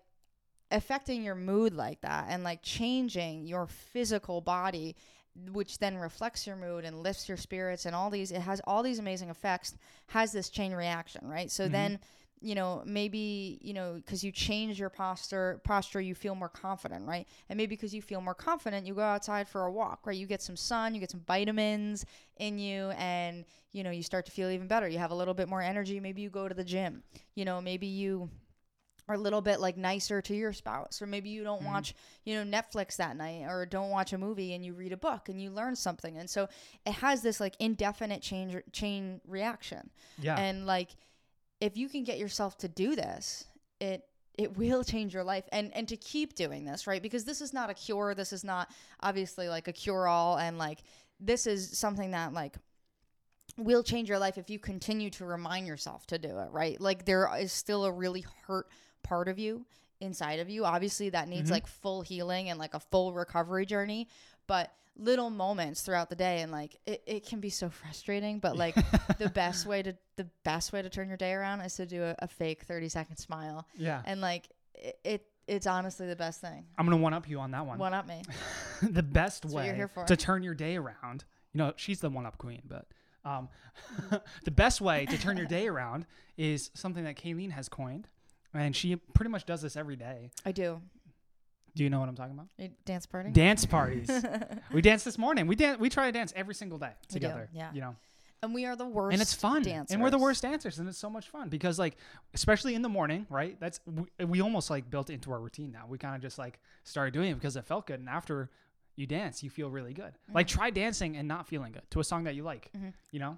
affecting 0.71 1.23
your 1.23 1.35
mood 1.37 1.75
like 1.75 2.01
that 2.01 2.27
and 2.29 2.43
like 2.43 2.61
changing 2.63 3.47
your 3.47 3.67
physical 3.67 4.41
body 4.41 4.97
which 5.53 5.79
then 5.79 5.97
reflects 5.97 6.47
your 6.47 6.57
mood 6.57 6.85
and 6.85 7.03
lifts 7.03 7.29
your 7.29 7.37
spirits 7.37 7.85
and 7.87 7.95
all 7.95 8.11
these 8.11 8.33
it 8.33 8.41
has 8.41 8.61
all 8.67 8.83
these 8.83 8.99
amazing 8.99 9.29
effects 9.29 9.75
has 10.09 10.33
this 10.33 10.49
chain 10.51 10.73
reaction 10.73 11.21
right? 11.29 11.51
So 11.51 11.69
Mhm. 11.69 11.73
then 11.73 11.99
you 12.41 12.55
know 12.55 12.83
maybe 12.87 13.59
you 13.63 13.73
know 13.73 13.95
because 13.95 14.23
you 14.23 14.31
change 14.31 14.79
your 14.79 14.91
posture 14.91 15.61
posture 15.65 16.01
you 16.01 16.15
feel 16.15 16.35
more 16.35 16.49
confident 16.49 17.07
right? 17.07 17.27
And 17.49 17.57
maybe 17.57 17.75
because 17.77 17.95
you 17.95 18.03
feel 18.03 18.21
more 18.21 18.35
confident 18.35 18.87
you 18.87 18.95
go 18.95 19.01
outside 19.03 19.49
for 19.49 19.65
a 19.65 19.73
walk 19.73 20.07
right? 20.07 20.17
You 20.17 20.27
get 20.27 20.43
some 20.43 20.57
sun 20.57 20.95
you 20.95 21.01
get 21.01 21.11
some 21.11 21.23
vitamins 21.27 22.05
in 22.37 22.59
you 22.59 22.91
and 22.91 23.45
you 23.73 23.83
know 23.83 23.91
you 23.91 24.03
start 24.03 24.27
to 24.27 24.33
feel 24.33 24.51
even 24.51 24.67
better. 24.67 24.89
You 24.89 24.99
have 24.99 25.11
a 25.11 25.15
little 25.15 25.35
bit 25.35 25.49
more 25.49 25.63
energy. 25.63 26.01
Maybe 26.01 26.23
you 26.23 26.31
go 26.31 26.49
to 26.49 26.55
the 26.55 26.65
gym. 26.65 27.03
You 27.35 27.45
know 27.45 27.61
maybe 27.61 27.87
you 27.87 28.29
are 29.09 29.15
a 29.15 29.19
little 29.19 29.41
bit 29.41 29.61
like 29.61 29.77
nicer 29.77 30.21
to 30.21 30.35
your 30.35 30.53
spouse 30.53 31.01
or 31.01 31.07
maybe 31.07 31.29
you 31.29 31.45
don't 31.45 31.63
Mhm. 31.63 31.67
watch 31.67 31.95
you 32.25 32.35
know 32.35 32.59
netflix 32.59 32.97
that 32.97 33.17
night 33.17 33.45
or 33.49 33.65
don't 33.65 33.91
watch 33.91 34.13
a 34.13 34.19
movie 34.19 34.53
and 34.53 34.65
you 34.65 34.75
read 34.75 34.93
a 34.93 34.97
book 34.97 35.29
and 35.29 35.41
you 35.41 35.51
learn 35.51 35.77
something. 35.77 36.17
And 36.19 36.29
so 36.29 36.49
it 36.85 36.93
has 36.95 37.23
this 37.23 37.39
like 37.41 37.55
indefinite 37.61 38.21
change 38.21 38.57
chain 38.73 39.21
reaction. 39.27 39.91
Yeah. 40.19 40.39
And 40.39 40.67
like 40.67 40.97
if 41.61 41.77
you 41.77 41.89
can 41.89 42.05
get 42.05 42.19
yourself 42.19 42.57
to 42.59 42.69
do 42.69 42.95
this 42.97 43.45
it 43.81 44.05
it 44.39 44.57
will 44.59 44.85
change 44.85 45.15
your 45.15 45.25
life 45.25 45.45
and 45.51 45.75
and 45.75 45.89
to 45.89 45.97
keep 45.97 46.35
doing 46.35 46.65
this 46.65 46.87
right? 46.87 47.03
Because 47.03 47.25
this 47.25 47.41
is 47.41 47.53
not 47.55 47.71
a 47.71 47.75
cure. 47.75 48.15
This 48.15 48.33
is 48.35 48.45
not 48.45 48.71
obviously 49.01 49.49
like 49.49 49.67
a 49.67 49.73
cure 49.73 50.07
all 50.07 50.37
and 50.37 50.59
like 50.59 50.81
this 51.19 51.47
is 51.47 51.79
something 51.79 52.11
that 52.11 52.35
like 52.35 52.57
will 53.57 53.83
change 53.83 54.09
your 54.11 54.19
life 54.19 54.37
if 54.37 54.51
you 54.51 54.59
continue 54.59 55.09
to 55.11 55.25
remind 55.25 55.67
yourself 55.67 56.07
to 56.09 56.19
do 56.19 56.29
it 56.39 56.51
right? 56.51 56.79
Like 56.81 57.07
there 57.07 57.31
is 57.39 57.53
still 57.53 57.87
a 57.87 57.93
really 57.93 58.27
hurt 58.47 58.67
part 59.03 59.29
of 59.29 59.39
you 59.39 59.65
inside 60.01 60.41
of 60.41 60.51
you. 60.51 60.67
Obviously 60.67 61.09
that 61.11 61.29
needs 61.29 61.49
Mhm. 61.49 61.53
like 61.53 61.67
full 61.67 62.03
healing 62.03 62.51
and 62.51 62.59
like 62.59 62.75
a 62.75 62.81
full 62.81 63.15
recovery 63.15 63.65
journey. 63.65 64.09
But 64.47 64.71
little 64.99 65.31
moments 65.31 65.83
throughout 65.83 66.09
the 66.09 66.17
day 66.17 66.41
and 66.41 66.51
like 66.51 66.77
it, 66.87 67.03
it 67.07 67.27
can 67.27 67.41
be 67.41 67.51
so 67.51 67.69
frustrating 67.69 68.39
but 68.39 68.57
like 68.57 68.75
the 69.19 69.29
best 69.29 69.67
way 69.67 69.83
to 69.83 69.95
the 70.17 70.27
best 70.45 70.73
way 70.73 70.81
to 70.81 70.89
turn 70.89 71.09
your 71.09 71.17
day 71.17 71.33
around 71.33 71.61
is 71.61 71.75
to 71.75 71.87
do 71.87 72.03
a, 72.03 72.15
a 72.21 72.29
fake 72.29 72.63
30 72.63 72.89
second 72.89 73.17
smile. 73.17 73.67
Yeah. 73.77 74.03
And 74.05 74.21
like 74.21 74.49
it, 74.75 74.99
it 75.05 75.27
it's 75.47 75.67
honestly 75.67 76.07
the 76.09 76.17
best 76.17 76.41
thing. 76.41 76.65
I'm 76.77 76.87
gonna 76.87 76.97
one 76.97 77.13
up 77.13 77.29
you 77.29 77.39
on 77.41 77.51
that 77.53 77.67
one. 77.67 77.79
One 77.79 77.95
up 77.95 78.09
me. 78.09 78.23
The 78.83 79.03
best 79.03 79.43
That's 79.43 79.55
way 79.55 79.67
you're 79.67 79.75
here 79.75 79.89
for. 79.89 80.05
to 80.05 80.17
turn 80.17 80.43
your 80.43 80.55
day 80.55 80.77
around 80.77 81.25
you 81.53 81.59
know 81.59 81.73
she's 81.77 82.01
the 82.01 82.11
one 82.11 82.27
up 82.27 82.37
queen 82.37 82.63
but 82.67 82.87
um, 83.25 83.49
the 84.45 84.51
best 84.51 84.81
way 84.81 85.05
to 85.07 85.19
turn 85.19 85.37
your 85.37 85.47
day 85.47 85.67
around 85.67 86.07
is 86.37 86.71
something 86.75 87.05
that 87.05 87.17
Kayleen 87.17 87.51
has 87.51 87.69
coined 87.69 88.07
and 88.55 88.77
she 88.77 88.97
pretty 88.97 89.31
much 89.31 89.45
does 89.45 89.63
this 89.63 89.77
every 89.77 89.97
day. 89.97 90.31
I 90.45 90.53
do 90.53 90.81
do 91.77 91.85
you 91.85 91.91
know 91.91 92.01
what 92.01 92.09
i'm 92.09 92.17
talking 92.17 92.33
about? 92.33 92.49
A 92.59 92.69
dance 92.85 93.07
party? 93.07 93.31
Dance 93.31 93.65
parties. 93.67 94.11
We 94.73 94.81
danced 94.83 95.05
this 95.05 95.19
morning. 95.19 95.47
We 95.47 95.55
dan- 95.55 95.79
we 95.79 95.89
try 95.89 96.07
to 96.07 96.13
dance 96.13 96.33
every 96.35 96.55
single 96.55 96.79
day 96.79 96.93
together 97.09 97.49
yeah. 97.55 97.71
you 97.73 97.81
know? 97.83 97.95
And 98.43 98.53
we 98.55 98.65
are 98.67 98.77
the 98.77 98.87
worst 98.87 99.13
and 99.13 99.23
it's 99.23 99.33
fun. 99.35 99.63
Dancers. 99.63 99.93
and 99.93 100.03
we're 100.03 100.11
the 100.11 100.19
worst 100.19 100.43
dancers. 100.43 100.79
and 100.79 100.89
it's 100.89 100.99
so 100.99 101.09
much 101.11 101.29
fun 101.29 101.49
because 101.49 101.79
like 101.79 101.97
especially 102.35 102.75
in 102.75 102.83
the 102.83 102.89
morning 102.89 103.27
right? 103.31 103.59
That's 103.61 103.79
we, 103.87 104.25
we 104.25 104.41
almost 104.41 104.71
like 104.71 104.91
built 104.91 105.11
into 105.11 105.31
our 105.33 105.39
routine 105.41 105.71
now. 105.71 105.85
We 105.89 105.99
kind 105.99 106.17
of 106.17 106.23
just 106.23 106.39
like 106.39 106.59
started 106.85 107.13
doing 107.15 107.31
it 107.31 107.35
because 107.35 107.57
it 107.57 107.65
felt 107.65 107.87
good 107.87 108.01
and 108.01 108.09
after 108.09 108.51
you 108.97 109.07
dance 109.07 109.43
you 109.43 109.51
feel 109.51 109.69
really 109.71 109.93
good. 109.93 110.13
Like 110.33 110.47
try 110.49 110.71
dancing 110.71 111.17
and 111.19 111.29
not 111.29 111.47
feeling 111.47 111.73
good 111.73 111.89
to 111.91 112.01
a 112.01 112.05
song 112.05 112.25
that 112.25 112.35
you 112.35 112.43
like 112.43 112.71
Mhm. 112.77 112.93
you 113.11 113.21
know? 113.21 113.37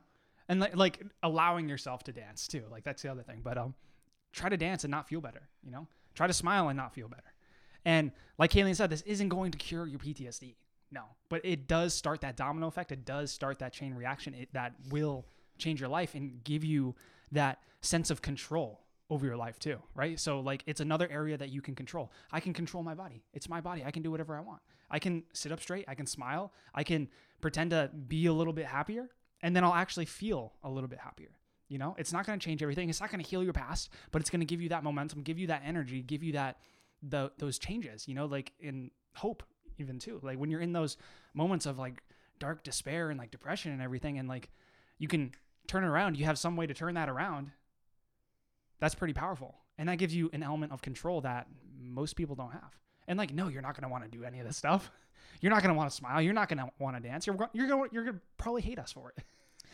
And 0.48 0.60
like, 0.60 0.76
like 0.76 1.02
allowing 1.22 1.68
yourself 1.68 2.04
to 2.04 2.12
dance 2.12 2.46
too 2.48 2.62
like 2.70 2.84
that's 2.84 3.02
the 3.02 3.10
other 3.10 3.22
thing 3.22 3.40
but 3.42 3.58
um 3.58 3.74
try 4.32 4.48
to 4.48 4.56
dance 4.56 4.84
and 4.84 4.90
not 4.92 5.08
feel 5.08 5.20
better 5.20 5.48
you 5.64 5.70
know? 5.72 5.86
Try 6.14 6.26
to 6.26 6.32
smile 6.32 6.68
and 6.68 6.76
not 6.76 6.92
feel 6.94 7.08
better 7.08 7.32
and 7.84 8.12
like 8.38 8.50
Kayleen 8.52 8.76
said 8.76 8.90
this 8.90 9.02
isn't 9.02 9.28
going 9.28 9.52
to 9.52 9.58
cure 9.58 9.86
your 9.86 9.98
PTSD 9.98 10.54
no 10.90 11.02
but 11.28 11.40
it 11.44 11.66
does 11.66 11.94
start 11.94 12.20
that 12.22 12.36
domino 12.36 12.66
effect 12.66 12.92
it 12.92 13.04
does 13.04 13.30
start 13.30 13.58
that 13.58 13.72
chain 13.72 13.94
reaction 13.94 14.34
it, 14.34 14.48
that 14.52 14.74
will 14.90 15.26
change 15.58 15.80
your 15.80 15.88
life 15.88 16.14
and 16.14 16.42
give 16.44 16.64
you 16.64 16.94
that 17.32 17.58
sense 17.80 18.10
of 18.10 18.22
control 18.22 18.80
over 19.10 19.24
your 19.24 19.36
life 19.36 19.58
too, 19.58 19.78
right? 19.94 20.20
So 20.20 20.40
like 20.40 20.62
it's 20.66 20.80
another 20.80 21.08
area 21.10 21.36
that 21.36 21.48
you 21.48 21.62
can 21.62 21.74
control. 21.74 22.12
I 22.30 22.40
can 22.40 22.52
control 22.52 22.82
my 22.82 22.94
body. 22.94 23.22
It's 23.32 23.48
my 23.48 23.60
body. 23.60 23.82
I 23.84 23.90
can 23.90 24.02
do 24.02 24.10
whatever 24.10 24.36
I 24.36 24.40
want. 24.40 24.60
I 24.90 24.98
can 24.98 25.24
sit 25.32 25.52
up 25.52 25.60
straight, 25.60 25.84
I 25.86 25.94
can 25.94 26.06
smile, 26.06 26.52
I 26.74 26.82
can 26.82 27.08
pretend 27.40 27.70
to 27.70 27.90
be 28.08 28.26
a 28.26 28.32
little 28.32 28.54
bit 28.54 28.64
happier, 28.64 29.10
and 29.42 29.54
then 29.54 29.62
I'll 29.62 29.74
actually 29.74 30.06
feel 30.06 30.54
a 30.62 30.70
little 30.70 30.88
bit 30.88 30.98
happier. 30.98 31.30
You 31.68 31.76
know, 31.76 31.94
it's 31.98 32.10
not 32.10 32.26
going 32.26 32.38
to 32.38 32.42
change 32.42 32.62
everything. 32.62 32.88
It's 32.88 33.00
not 33.00 33.10
going 33.10 33.22
to 33.22 33.28
heal 33.28 33.44
your 33.44 33.52
past, 33.52 33.90
but 34.10 34.22
it's 34.22 34.30
going 34.30 34.40
to 34.40 34.46
give 34.46 34.62
you 34.62 34.70
that 34.70 34.82
momentum, 34.82 35.20
give 35.20 35.38
you 35.38 35.48
that 35.48 35.62
energy, 35.66 36.00
give 36.00 36.22
you 36.22 36.32
that 36.32 36.56
the 37.02 37.32
those 37.38 37.58
changes, 37.58 38.08
you 38.08 38.14
know, 38.14 38.26
like 38.26 38.52
in 38.60 38.90
hope 39.14 39.42
even 39.78 39.98
too. 39.98 40.20
Like 40.22 40.38
when 40.38 40.50
you're 40.50 40.60
in 40.60 40.72
those 40.72 40.96
moments 41.34 41.66
of 41.66 41.78
like 41.78 42.02
dark 42.38 42.62
despair 42.62 43.10
and 43.10 43.18
like 43.18 43.30
depression 43.30 43.72
and 43.72 43.82
everything 43.82 44.18
and 44.18 44.28
like 44.28 44.50
you 44.98 45.08
can 45.08 45.32
turn 45.66 45.84
it 45.84 45.88
around, 45.88 46.18
you 46.18 46.24
have 46.24 46.38
some 46.38 46.56
way 46.56 46.66
to 46.66 46.74
turn 46.74 46.94
that 46.94 47.08
around. 47.08 47.50
That's 48.80 48.94
pretty 48.94 49.14
powerful. 49.14 49.56
And 49.76 49.88
that 49.88 49.98
gives 49.98 50.14
you 50.14 50.30
an 50.32 50.42
element 50.42 50.72
of 50.72 50.82
control 50.82 51.20
that 51.20 51.46
most 51.78 52.16
people 52.16 52.34
don't 52.34 52.52
have. 52.52 52.76
And 53.06 53.18
like, 53.18 53.32
no, 53.32 53.48
you're 53.48 53.62
not 53.62 53.74
going 53.74 53.82
to 53.82 53.88
want 53.88 54.04
to 54.04 54.10
do 54.10 54.24
any 54.24 54.40
of 54.40 54.46
this 54.46 54.56
stuff. 54.56 54.90
You're 55.40 55.52
not 55.52 55.62
going 55.62 55.72
to 55.72 55.78
want 55.78 55.88
to 55.88 55.94
smile. 55.94 56.20
You're 56.20 56.32
not 56.32 56.48
going 56.48 56.58
to 56.58 56.68
want 56.80 56.96
to 56.96 57.02
dance. 57.02 57.24
You're 57.24 57.36
you're 57.52 57.68
going 57.68 57.90
you're 57.92 58.02
going 58.02 58.16
to 58.16 58.20
probably 58.38 58.60
hate 58.60 58.78
us 58.78 58.90
for 58.90 59.10
it. 59.16 59.22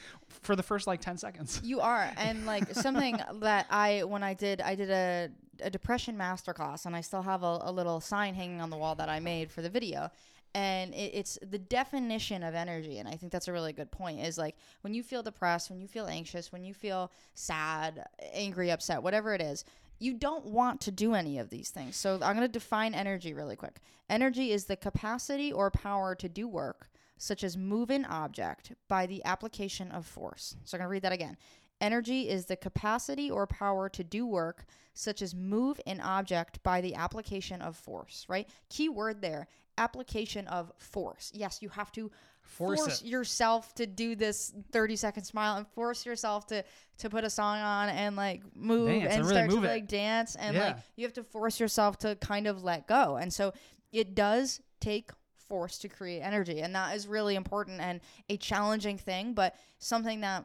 for 0.43 0.57
the 0.57 0.63
first 0.63 0.87
like 0.87 1.01
10 1.01 1.17
seconds. 1.17 1.61
You 1.65 1.81
are. 1.81 2.11
And 2.17 2.47
like 2.47 2.75
something 2.75 3.19
that 3.41 3.67
I, 3.71 4.05
when 4.05 4.23
I 4.23 4.35
did, 4.35 4.61
I 4.61 4.75
did 4.75 4.91
a, 4.91 5.31
a 5.65 5.71
depression 5.71 6.17
masterclass 6.17 6.87
and 6.87 6.95
I 6.95 7.01
still 7.01 7.23
have 7.23 7.43
a, 7.43 7.59
a 7.63 7.73
little 7.73 8.01
sign 8.01 8.35
hanging 8.35 8.61
on 8.61 8.71
the 8.71 8.77
wall 8.77 8.95
that 8.97 9.09
I 9.09 9.21
made 9.21 9.51
for 9.51 9.63
the 9.63 9.71
video. 9.71 10.11
And 10.55 10.95
it, 10.95 11.11
it's 11.15 11.39
the 11.43 11.59
definition 11.59 12.43
of 12.45 12.55
energy. 12.55 12.99
And 12.99 13.09
I 13.09 13.17
think 13.17 13.33
that's 13.33 13.49
a 13.49 13.53
really 13.53 13.73
good 13.73 13.91
point 13.91 14.21
is 14.21 14.39
like 14.39 14.57
when 14.83 14.95
you 14.95 15.03
feel 15.03 15.23
depressed, 15.23 15.71
when 15.71 15.81
you 15.81 15.89
feel 15.89 16.07
anxious, 16.07 16.53
when 16.53 16.65
you 16.65 16.75
feel 16.75 17.11
sad, 17.35 18.05
angry, 18.33 18.71
upset, 18.71 19.03
whatever 19.03 19.35
it 19.35 19.41
is, 19.41 19.65
you 19.99 20.15
don't 20.15 20.45
want 20.47 20.81
to 20.83 20.91
do 20.91 21.15
any 21.15 21.39
of 21.39 21.51
these 21.51 21.71
things. 21.71 21.97
So 21.97 22.15
I'm 22.15 22.37
going 22.37 22.41
to 22.41 22.49
define 22.49 22.95
energy 22.95 23.33
really 23.33 23.57
quick. 23.57 23.79
Energy 24.09 24.53
is 24.53 24.67
the 24.67 24.77
capacity 24.77 25.53
or 25.53 25.71
power 25.71 26.15
to 26.15 26.29
do 26.29 26.47
work 26.47 26.89
such 27.17 27.45
as 27.45 27.57
move 27.57 27.91
an 27.91 28.05
object 28.05 28.73
by 28.89 29.07
the 29.07 29.25
application 29.25 29.91
of 29.93 30.05
force. 30.05 30.57
So 30.65 30.77
I'm 30.77 30.81
going 30.81 30.89
to 30.89 30.93
read 30.93 31.03
that 31.03 31.13
again. 31.13 31.37
Energy 31.85 32.29
is 32.31 32.47
the 32.47 32.57
capacity 32.57 33.31
or 33.31 33.47
power 33.47 33.91
to 33.91 34.03
do 34.03 34.27
work, 34.27 34.65
such 34.95 35.21
as 35.21 35.35
move 35.35 35.79
an 35.87 36.01
object 36.01 36.63
by 36.63 36.81
the 36.81 36.95
application 36.95 37.61
of 37.61 37.77
force, 37.77 38.25
right? 38.29 38.49
Key 38.71 38.89
word 38.89 39.21
there 39.21 39.47
application 39.77 40.47
of 40.47 40.73
force. 40.79 41.31
Yes, 41.35 41.61
you 41.61 41.69
have 41.69 41.91
to 41.93 42.11
Force 42.43 42.81
force, 42.81 43.03
yourself 43.03 43.75
to 43.75 43.87
do 43.87 44.15
this 44.15 44.53
30 44.71 44.97
second 44.97 45.25
smile 45.25 45.57
and 45.57 45.67
force 45.69 46.05
yourself 46.07 46.47
to 46.49 46.63
to 46.99 47.11
put 47.11 47.25
a 47.25 47.31
song 47.31 47.59
on 47.59 47.89
and 47.89 48.17
like 48.17 48.43
move 48.55 48.89
Dance, 48.89 49.03
and 49.05 49.13
and 49.13 49.23
really 49.23 49.35
start 49.35 49.51
move 49.51 49.63
to 49.63 49.67
it. 49.67 49.73
like 49.73 49.89
dance 49.89 50.37
and 50.37 50.55
Yeah. 50.55 50.67
like 50.67 50.77
you 50.97 51.05
have 51.07 51.15
to 51.15 51.25
force 51.25 51.59
yourself 51.59 51.99
to 52.01 52.17
kind 52.17 52.47
of 52.47 52.63
let 52.63 52.87
go. 52.87 53.17
And 53.17 53.33
so 53.33 53.53
it 53.93 54.15
does 54.15 54.61
take 54.81 55.11
force 55.37 55.79
to 55.79 55.89
create 55.89 56.21
energy 56.21 56.61
and 56.61 56.75
that 56.75 56.95
is 56.97 57.07
really 57.07 57.35
important 57.35 57.81
and 57.81 58.01
a 58.31 58.37
challenging 58.37 58.97
thing 58.99 59.35
but 59.35 59.55
something 59.79 60.21
that 60.21 60.45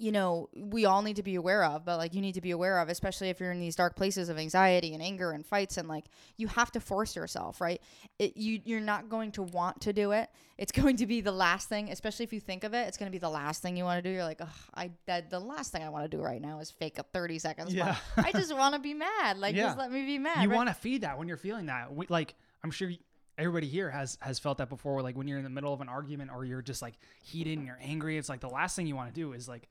you 0.00 0.10
know 0.10 0.48
we 0.56 0.84
all 0.86 1.02
need 1.02 1.16
to 1.16 1.22
be 1.22 1.34
aware 1.34 1.62
of 1.62 1.84
but 1.84 1.98
like 1.98 2.14
you 2.14 2.20
need 2.20 2.32
to 2.34 2.40
be 2.40 2.50
aware 2.52 2.78
of 2.78 2.88
especially 2.88 3.28
if 3.28 3.38
you're 3.38 3.52
in 3.52 3.60
these 3.60 3.76
dark 3.76 3.94
places 3.94 4.28
of 4.30 4.38
anxiety 4.38 4.94
and 4.94 5.02
anger 5.02 5.30
and 5.32 5.44
fights 5.44 5.76
and 5.76 5.88
like 5.88 6.06
you 6.38 6.46
have 6.48 6.70
to 6.72 6.80
force 6.80 7.14
yourself 7.14 7.60
right 7.60 7.80
it, 8.18 8.36
you 8.36 8.60
you're 8.64 8.80
not 8.80 9.08
going 9.10 9.30
to 9.30 9.42
want 9.42 9.80
to 9.80 9.92
do 9.92 10.12
it 10.12 10.30
it's 10.56 10.72
going 10.80 10.96
to 10.96 11.06
be 11.06 11.20
the 11.20 11.30
last 11.32 11.68
thing 11.68 11.90
especially 11.90 12.24
if 12.24 12.32
you 12.32 12.40
think 12.40 12.64
of 12.64 12.72
it 12.72 12.88
it's 12.88 12.96
going 12.96 13.08
to 13.08 13.14
be 13.14 13.18
the 13.18 13.28
last 13.28 13.60
thing 13.62 13.76
you 13.76 13.84
want 13.84 14.02
to 14.02 14.08
do 14.08 14.12
you're 14.14 14.24
like 14.24 14.40
i 14.74 14.90
that 15.06 15.28
the 15.28 15.38
last 15.38 15.70
thing 15.70 15.82
i 15.82 15.88
want 15.90 16.02
to 16.10 16.16
do 16.16 16.22
right 16.22 16.40
now 16.40 16.60
is 16.60 16.70
fake 16.70 16.98
a 16.98 17.02
30 17.02 17.38
seconds 17.38 17.74
Yeah. 17.74 17.96
i 18.16 18.32
just 18.32 18.56
want 18.56 18.74
to 18.74 18.80
be 18.80 18.94
mad 18.94 19.36
like 19.38 19.54
Yeah. 19.54 19.64
just 19.66 19.78
let 19.78 19.92
me 19.92 20.04
be 20.06 20.18
mad 20.18 20.42
you 20.42 20.48
right? 20.48 20.56
want 20.56 20.68
to 20.70 20.74
feed 20.74 21.02
that 21.02 21.18
when 21.18 21.28
you're 21.28 21.36
feeling 21.36 21.66
that. 21.66 21.94
We, 21.94 22.06
like 22.08 22.34
I'm 22.64 22.70
sure 22.70 22.90
everybody 23.36 23.66
here 23.68 23.90
has 23.90 24.18
has 24.20 24.38
felt 24.38 24.58
that 24.58 24.68
before. 24.68 25.00
Like 25.02 25.16
when 25.16 25.26
you're 25.26 25.38
in 25.38 25.44
the 25.44 25.50
middle 25.50 25.72
of 25.72 25.80
an 25.80 25.88
argument 25.88 26.30
or 26.34 26.44
you're 26.44 26.60
just 26.62 26.82
like 26.82 26.94
heated 27.22 27.56
and 27.56 27.66
you're 27.66 27.78
angry, 27.80 28.18
it's 28.18 28.28
like 28.28 28.40
the 28.40 28.48
last 28.48 28.76
thing 28.76 28.86
you 28.86 28.94
want 28.96 29.08
to 29.08 29.14
do 29.18 29.32
is 29.32 29.48
like 29.48 29.68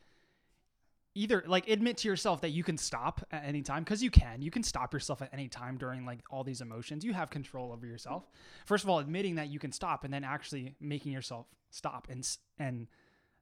either 1.16 1.44
like 1.48 1.68
admit 1.68 1.98
to 1.98 2.08
yourself 2.08 2.42
that 2.42 2.50
you 2.50 2.64
can 2.64 2.78
stop 2.78 3.22
at 3.32 3.44
any 3.46 3.62
time 3.62 3.84
because 3.84 4.02
you 4.04 4.12
can. 4.12 4.42
You 4.42 4.52
can 4.52 4.64
stop 4.64 4.94
yourself 4.94 5.22
at 5.22 5.30
any 5.34 5.48
time 5.48 5.78
during 5.78 6.06
like 6.06 6.20
all 6.30 6.44
these 6.44 6.62
emotions. 6.62 7.04
You 7.04 7.14
have 7.14 7.30
control 7.30 7.72
over 7.72 7.86
yourself. 7.86 8.28
First 8.66 8.84
of 8.84 8.90
all, 8.90 9.00
admitting 9.00 9.36
that 9.36 9.48
you 9.50 9.60
can 9.60 9.72
stop 9.72 10.04
and 10.04 10.14
then 10.14 10.24
actually 10.24 10.76
making 10.80 11.12
yourself 11.12 11.48
stop 11.72 12.08
and 12.10 12.20
s- 12.20 12.38
and 12.58 12.88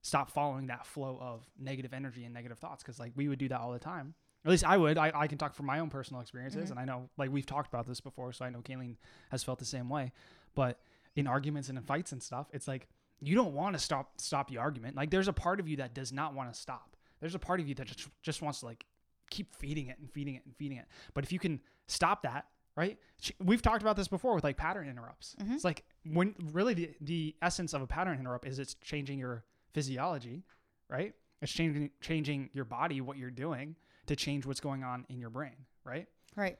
stop 0.02 0.32
following 0.32 0.68
that 0.68 0.86
flow 0.86 1.18
of 1.20 1.44
negative 1.60 1.94
energy 1.94 2.24
and 2.24 2.34
negative 2.34 2.58
thoughts 2.60 2.84
because 2.84 3.00
like 3.00 3.12
we 3.16 3.28
would 3.28 3.40
do 3.40 3.48
that 3.50 3.60
all 3.60 3.72
the 3.74 3.80
time 3.80 4.14
at 4.46 4.52
least 4.52 4.64
i 4.64 4.78
would 4.78 4.98
i, 4.98 5.12
I 5.14 5.28
can 5.28 5.38
talk 5.40 5.54
from 5.56 5.66
my 5.66 5.80
own 5.80 5.90
personal 5.90 6.22
experiences 6.22 6.68
Mhm. 6.68 6.72
and 6.72 6.80
i 6.80 6.86
know 6.86 7.10
like 7.18 7.32
we've 7.32 7.46
talked 7.48 7.68
about 7.74 7.88
this 7.88 8.00
before 8.00 8.32
so 8.32 8.46
i 8.46 8.50
know 8.50 8.60
kayleen 8.60 8.96
has 9.32 9.44
felt 9.44 9.60
the 9.60 9.66
same 9.66 9.90
way 9.90 10.12
but 10.56 10.80
in 11.16 11.26
arguments 11.26 11.68
and 11.70 11.78
in 11.78 11.84
fights 11.84 12.12
and 12.12 12.22
stuff 12.22 12.48
it's 12.54 12.68
like 12.68 12.88
you 13.22 13.34
don't 13.36 13.54
want 13.54 13.76
to 13.76 13.80
stop 13.80 14.12
stop 14.22 14.50
the 14.50 14.58
argument 14.60 14.96
like 14.96 15.10
there's 15.10 15.28
a 15.28 15.34
part 15.34 15.60
of 15.60 15.68
you 15.68 15.78
that 15.78 15.94
does 15.96 16.14
not 16.14 16.34
want 16.36 16.54
to 16.54 16.58
stop 16.58 16.96
there's 17.20 17.36
a 17.36 17.40
part 17.40 17.60
of 17.60 17.68
you 17.68 17.76
that 17.76 17.88
just, 17.88 18.08
just 18.22 18.42
wants 18.42 18.60
to 18.62 18.66
like 18.68 18.86
keep 19.30 19.54
feeding 19.56 19.88
it 19.88 19.98
and 20.00 20.12
feeding 20.12 20.36
it 20.36 20.44
and 20.46 20.56
feeding 20.56 20.78
it. 20.78 20.86
But 21.14 21.24
if 21.24 21.32
you 21.32 21.40
can 21.40 21.60
stop 21.88 22.24
that 22.24 22.46
right? 22.76 23.00
We've 23.44 23.62
talked 23.64 23.82
about 23.82 23.96
this 23.96 24.08
before 24.08 24.36
with 24.36 24.44
like 24.44 24.56
pattern 24.56 24.88
interrupts. 24.88 25.36
Mhm. 25.42 25.56
it's 25.56 25.64
like 25.64 25.84
when 26.06 26.36
really 26.54 26.76
the, 26.76 26.92
the 27.02 27.36
essence 27.42 27.74
of 27.74 27.82
a 27.82 27.88
pattern 27.88 28.20
interrupt 28.20 28.46
is 28.46 28.60
it's 28.60 28.76
changing 28.76 29.18
your 29.20 29.44
physiology 29.74 30.44
right? 30.90 31.14
It's 31.42 31.52
changing 31.52 31.90
changing 32.02 32.50
your 32.54 32.66
body 32.66 33.02
what 33.02 33.18
you're 33.18 33.32
doing 33.32 33.76
to 34.06 34.16
change 34.16 34.46
what's 34.46 34.60
going 34.60 34.84
on 34.84 35.06
in 35.10 35.20
your 35.20 35.30
brain 35.32 35.56
right? 35.84 36.08
Right. 36.36 36.58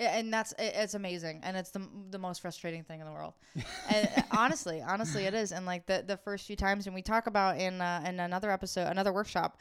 And 0.00 0.32
that's 0.32 0.54
it's 0.58 0.94
amazing, 0.94 1.40
and 1.42 1.56
it's 1.56 1.70
the 1.70 1.84
the 2.10 2.18
most 2.18 2.40
frustrating 2.40 2.84
thing 2.84 3.00
in 3.00 3.06
the 3.06 3.12
world. 3.12 3.34
and 3.90 4.08
uh, 4.16 4.22
honestly, 4.30 4.80
honestly, 4.80 5.24
it 5.24 5.34
is. 5.34 5.50
And 5.50 5.66
like 5.66 5.86
the 5.86 6.04
the 6.06 6.16
first 6.16 6.46
few 6.46 6.54
times, 6.54 6.86
and 6.86 6.94
we 6.94 7.02
talk 7.02 7.26
about 7.26 7.58
in 7.58 7.80
uh, 7.80 8.04
in 8.06 8.20
another 8.20 8.50
episode, 8.52 8.86
another 8.86 9.12
workshop, 9.12 9.60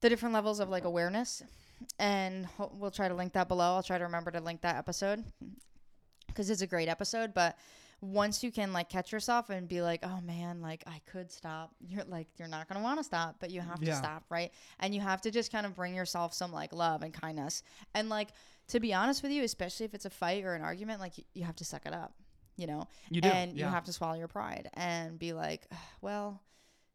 the 0.00 0.08
different 0.08 0.32
levels 0.34 0.58
of 0.58 0.70
like 0.70 0.84
awareness, 0.84 1.42
and 1.98 2.46
ho- 2.46 2.72
we'll 2.74 2.90
try 2.90 3.08
to 3.08 3.14
link 3.14 3.34
that 3.34 3.48
below. 3.48 3.74
I'll 3.74 3.82
try 3.82 3.98
to 3.98 4.04
remember 4.04 4.30
to 4.30 4.40
link 4.40 4.62
that 4.62 4.76
episode 4.76 5.22
because 6.28 6.48
it's 6.48 6.62
a 6.62 6.66
great 6.66 6.88
episode. 6.88 7.34
But 7.34 7.58
once 8.02 8.42
you 8.42 8.50
can 8.50 8.72
like 8.72 8.88
catch 8.88 9.12
yourself 9.12 9.48
and 9.48 9.68
be 9.68 9.80
like, 9.80 10.00
oh 10.02 10.20
man, 10.22 10.60
like 10.60 10.82
I 10.88 11.00
could 11.10 11.30
stop. 11.30 11.70
You're 11.80 12.04
like 12.04 12.26
you're 12.36 12.48
not 12.48 12.68
gonna 12.68 12.82
want 12.82 12.98
to 12.98 13.04
stop, 13.04 13.36
but 13.38 13.50
you 13.50 13.60
have 13.60 13.80
to 13.80 13.94
stop, 13.94 14.24
right? 14.28 14.50
And 14.80 14.92
you 14.92 15.00
have 15.00 15.22
to 15.22 15.30
just 15.30 15.52
kind 15.52 15.64
of 15.64 15.76
bring 15.76 15.94
yourself 15.94 16.34
some 16.34 16.52
like 16.52 16.72
love 16.72 17.02
and 17.02 17.14
kindness. 17.14 17.62
And 17.94 18.08
like 18.08 18.30
to 18.68 18.80
be 18.80 18.92
honest 18.92 19.22
with 19.22 19.30
you, 19.30 19.44
especially 19.44 19.86
if 19.86 19.94
it's 19.94 20.04
a 20.04 20.10
fight 20.10 20.44
or 20.44 20.54
an 20.54 20.62
argument, 20.62 21.00
like 21.00 21.16
you, 21.16 21.24
you 21.32 21.44
have 21.44 21.56
to 21.56 21.64
suck 21.64 21.86
it 21.86 21.94
up, 21.94 22.12
you 22.56 22.66
know. 22.66 22.88
you 23.08 23.20
do 23.20 23.28
and 23.28 23.56
yeah. 23.56 23.66
you 23.66 23.70
have 23.70 23.84
to 23.84 23.92
swallow 23.92 24.14
your 24.14 24.28
pride 24.28 24.68
and 24.74 25.16
be 25.16 25.32
like, 25.32 25.68
well, 26.00 26.42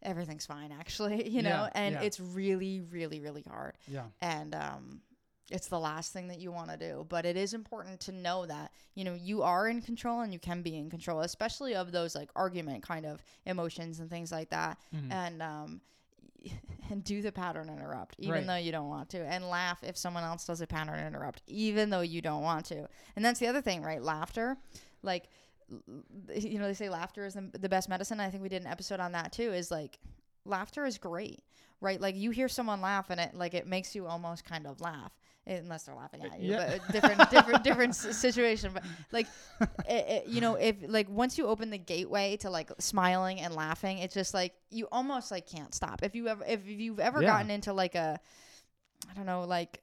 everything's 0.03 0.45
fine 0.45 0.73
actually, 0.77 1.29
you 1.29 1.41
know. 1.41 1.49
Yeah, 1.49 1.69
and 1.73 1.95
yeah. 1.95 2.01
it's 2.01 2.19
really, 2.19 2.81
really, 2.81 3.21
really 3.21 3.45
hard 3.47 3.77
yeah 3.87 4.03
and 4.21 4.53
um, 4.53 4.99
it's 5.49 5.67
the 5.67 5.79
last 5.79 6.11
thing 6.11 6.27
that 6.27 6.39
you 6.39 6.51
want 6.51 6.69
to 6.71 6.77
do. 6.77 7.05
But 7.07 7.25
it 7.25 7.37
is 7.37 7.53
important 7.53 7.99
to 8.01 8.11
know 8.11 8.45
that 8.45 8.71
you 8.95 9.03
know 9.03 9.13
you 9.13 9.43
are 9.43 9.67
in 9.67 9.81
control 9.81 10.21
and 10.21 10.33
you 10.33 10.39
can 10.39 10.61
be 10.61 10.77
in 10.77 10.89
control, 10.89 11.21
especially 11.21 11.75
of 11.75 11.91
those 11.91 12.15
like 12.15 12.29
argument 12.35 12.83
kind 12.83 13.05
of 13.05 13.21
emotions 13.45 13.99
and 13.99 14.09
things 14.09 14.31
like 14.31 14.49
that. 14.49 14.77
Mhm. 14.95 15.11
And 15.11 15.41
um, 15.43 15.81
and 16.91 17.03
do 17.03 17.21
the 17.21 17.31
pattern 17.31 17.69
interrupt, 17.69 18.15
even 18.19 18.33
Right. 18.33 18.47
though 18.47 18.55
you 18.55 18.71
don't 18.71 18.89
want 18.89 19.09
to, 19.09 19.19
and 19.25 19.49
laugh 19.49 19.83
if 19.83 19.97
someone 19.97 20.23
else 20.23 20.45
does 20.45 20.61
a 20.61 20.67
pattern 20.67 20.99
interrupt, 21.05 21.41
even 21.47 21.89
though 21.89 22.01
you 22.01 22.21
don't 22.21 22.43
want 22.43 22.65
to. 22.67 22.87
And 23.15 23.25
that's 23.25 23.39
the 23.39 23.47
other 23.47 23.61
thing, 23.61 23.81
right? 23.81 24.01
Laughter, 24.01 24.57
like 25.01 25.29
you 26.33 26.59
know, 26.59 26.67
they 26.67 26.73
say 26.73 26.89
laughter 26.89 27.25
is 27.25 27.33
the, 27.33 27.49
the 27.59 27.67
best 27.69 27.89
medicine. 27.89 28.19
I 28.19 28.29
think 28.29 28.41
we 28.43 28.49
did 28.49 28.61
an 28.61 28.67
episode 28.67 28.99
on 28.99 29.11
that 29.13 29.31
too. 29.33 29.51
Is 29.51 29.71
like 29.71 29.99
laughter 30.45 30.85
is 30.85 30.97
great, 30.97 31.41
right? 31.81 31.99
Like 31.99 32.15
you 32.15 32.31
hear 32.31 32.47
someone 32.47 32.79
laugh 32.81 33.09
and 33.09 33.19
it 33.19 33.33
like 33.33 33.53
it 33.53 33.67
makes 33.67 33.93
you 33.95 34.07
almost 34.07 34.45
kind 34.45 34.65
of 34.65 34.79
laugh, 34.79 35.11
Eh, 35.47 35.55
unless 35.57 35.83
they're 35.83 35.95
laughing 35.95 36.21
at 36.23 36.39
you. 36.41 36.51
Yeah. 36.51 36.77
But 36.77 36.91
different, 36.91 37.29
different, 37.29 37.63
different 37.69 37.95
situation. 37.95 38.71
But 38.73 38.83
like, 39.11 39.27
it, 39.87 40.05
it, 40.09 40.27
you 40.27 40.41
know, 40.41 40.55
if 40.55 40.75
like 40.87 41.09
once 41.09 41.37
you 41.37 41.47
open 41.47 41.69
the 41.69 41.77
gateway 41.77 42.37
to 42.37 42.49
like 42.49 42.69
smiling 42.79 43.39
and 43.39 43.55
laughing, 43.55 43.99
it's 43.99 44.13
just 44.13 44.33
like 44.33 44.53
you 44.69 44.87
almost 44.91 45.31
like 45.31 45.47
can't 45.47 45.73
stop. 45.73 46.03
If 46.03 46.15
you 46.15 46.27
ever, 46.27 46.43
if 46.47 46.67
you've 46.67 46.99
ever 46.99 47.21
Yeah. 47.21 47.27
gotten 47.27 47.49
into 47.49 47.73
like 47.73 47.95
a, 47.95 48.19
I 49.09 49.13
don't 49.13 49.25
know, 49.25 49.43
like. 49.45 49.81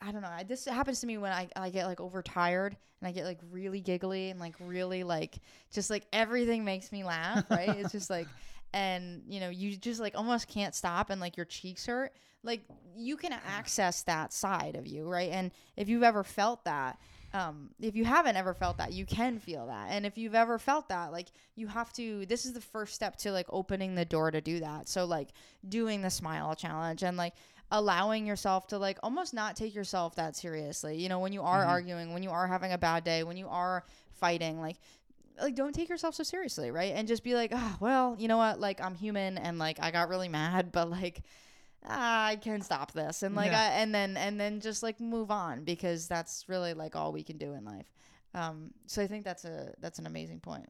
I 0.00 0.12
don't 0.12 0.22
know. 0.22 0.28
I, 0.28 0.44
this 0.44 0.64
happens 0.64 1.00
to 1.00 1.08
me 1.08 1.18
when 1.18 1.32
I, 1.32 1.48
I 1.56 1.70
get 1.70 1.86
like 1.86 2.00
overtired 2.00 2.76
and 3.00 3.08
I 3.08 3.10
get 3.10 3.24
like 3.24 3.40
really 3.50 3.80
giggly 3.80 4.30
and 4.30 4.38
like 4.38 4.54
really 4.60 5.02
like 5.02 5.40
just 5.72 5.90
like 5.90 6.06
everything 6.12 6.64
makes 6.64 6.92
me 6.92 7.02
laugh, 7.02 7.50
right? 7.50 7.78
it's 7.78 7.90
just 7.90 8.08
like 8.08 8.28
and 8.72 9.22
you 9.28 9.40
know, 9.40 9.48
you 9.48 9.76
just 9.76 10.00
like 10.00 10.16
almost 10.16 10.48
can't 10.48 10.74
stop 10.74 11.10
and 11.10 11.20
like 11.20 11.36
your 11.36 11.46
cheeks 11.46 11.86
hurt. 11.86 12.12
Like 12.42 12.62
you 12.96 13.16
can 13.16 13.32
access 13.32 14.02
that 14.02 14.32
side 14.32 14.76
of 14.76 14.86
you, 14.86 15.08
right? 15.08 15.30
And 15.30 15.50
if 15.76 15.88
you've 15.88 16.02
ever 16.02 16.22
felt 16.22 16.64
that, 16.64 16.98
um, 17.34 17.70
if 17.80 17.94
you 17.96 18.04
haven't 18.04 18.36
ever 18.36 18.54
felt 18.54 18.78
that, 18.78 18.92
you 18.92 19.04
can 19.04 19.38
feel 19.38 19.66
that. 19.66 19.88
And 19.90 20.06
if 20.06 20.16
you've 20.16 20.34
ever 20.34 20.58
felt 20.58 20.88
that, 20.88 21.12
like 21.12 21.28
you 21.56 21.66
have 21.66 21.92
to 21.94 22.24
this 22.26 22.46
is 22.46 22.52
the 22.52 22.60
first 22.60 22.94
step 22.94 23.16
to 23.18 23.32
like 23.32 23.46
opening 23.50 23.94
the 23.94 24.04
door 24.04 24.30
to 24.30 24.40
do 24.40 24.60
that. 24.60 24.88
So 24.88 25.04
like 25.04 25.28
doing 25.68 26.02
the 26.02 26.10
smile 26.10 26.54
challenge 26.54 27.02
and 27.02 27.16
like 27.16 27.34
allowing 27.70 28.26
yourself 28.26 28.66
to 28.68 28.78
like 28.78 28.98
almost 29.02 29.34
not 29.34 29.56
take 29.56 29.74
yourself 29.74 30.14
that 30.16 30.36
seriously. 30.36 30.96
You 30.96 31.08
know, 31.08 31.18
when 31.18 31.32
you 31.32 31.42
are 31.42 31.64
Mhm. 31.64 31.68
arguing, 31.68 32.12
when 32.12 32.22
you 32.22 32.30
are 32.30 32.46
having 32.46 32.72
a 32.72 32.78
bad 32.78 33.04
day, 33.04 33.22
when 33.24 33.36
you 33.36 33.48
are 33.48 33.84
fighting, 34.12 34.60
like 34.60 34.76
like 35.40 35.54
don't 35.54 35.74
take 35.74 35.88
yourself 35.88 36.14
so 36.14 36.22
seriously, 36.22 36.70
right? 36.70 36.92
And 36.94 37.06
just 37.08 37.22
be 37.24 37.34
like, 37.34 37.50
"Oh, 37.54 37.76
well, 37.80 38.16
you 38.18 38.28
know 38.28 38.36
what? 38.38 38.60
Like 38.60 38.80
I'm 38.80 38.94
human 38.94 39.38
and 39.38 39.58
like 39.58 39.78
I 39.80 39.90
got 39.90 40.08
really 40.08 40.28
mad, 40.28 40.72
but 40.72 40.90
like 40.90 41.22
ah, 41.86 42.26
I 42.26 42.36
can 42.36 42.60
stop 42.62 42.92
this." 42.92 43.22
And 43.22 43.34
like 43.34 43.52
Yeah. 43.52 43.60
I, 43.60 43.64
and 43.80 43.94
then 43.94 44.16
and 44.16 44.40
then 44.40 44.60
just 44.60 44.82
like 44.82 45.00
move 45.00 45.30
on 45.30 45.64
because 45.64 46.08
that's 46.08 46.48
really 46.48 46.74
like 46.74 46.96
all 46.96 47.12
we 47.12 47.22
can 47.22 47.38
do 47.38 47.54
in 47.54 47.64
life. 47.64 47.90
Um 48.34 48.72
so 48.86 49.02
I 49.02 49.06
think 49.06 49.24
that's 49.24 49.44
a 49.44 49.74
that's 49.80 49.98
an 49.98 50.06
amazing 50.06 50.40
point. 50.40 50.68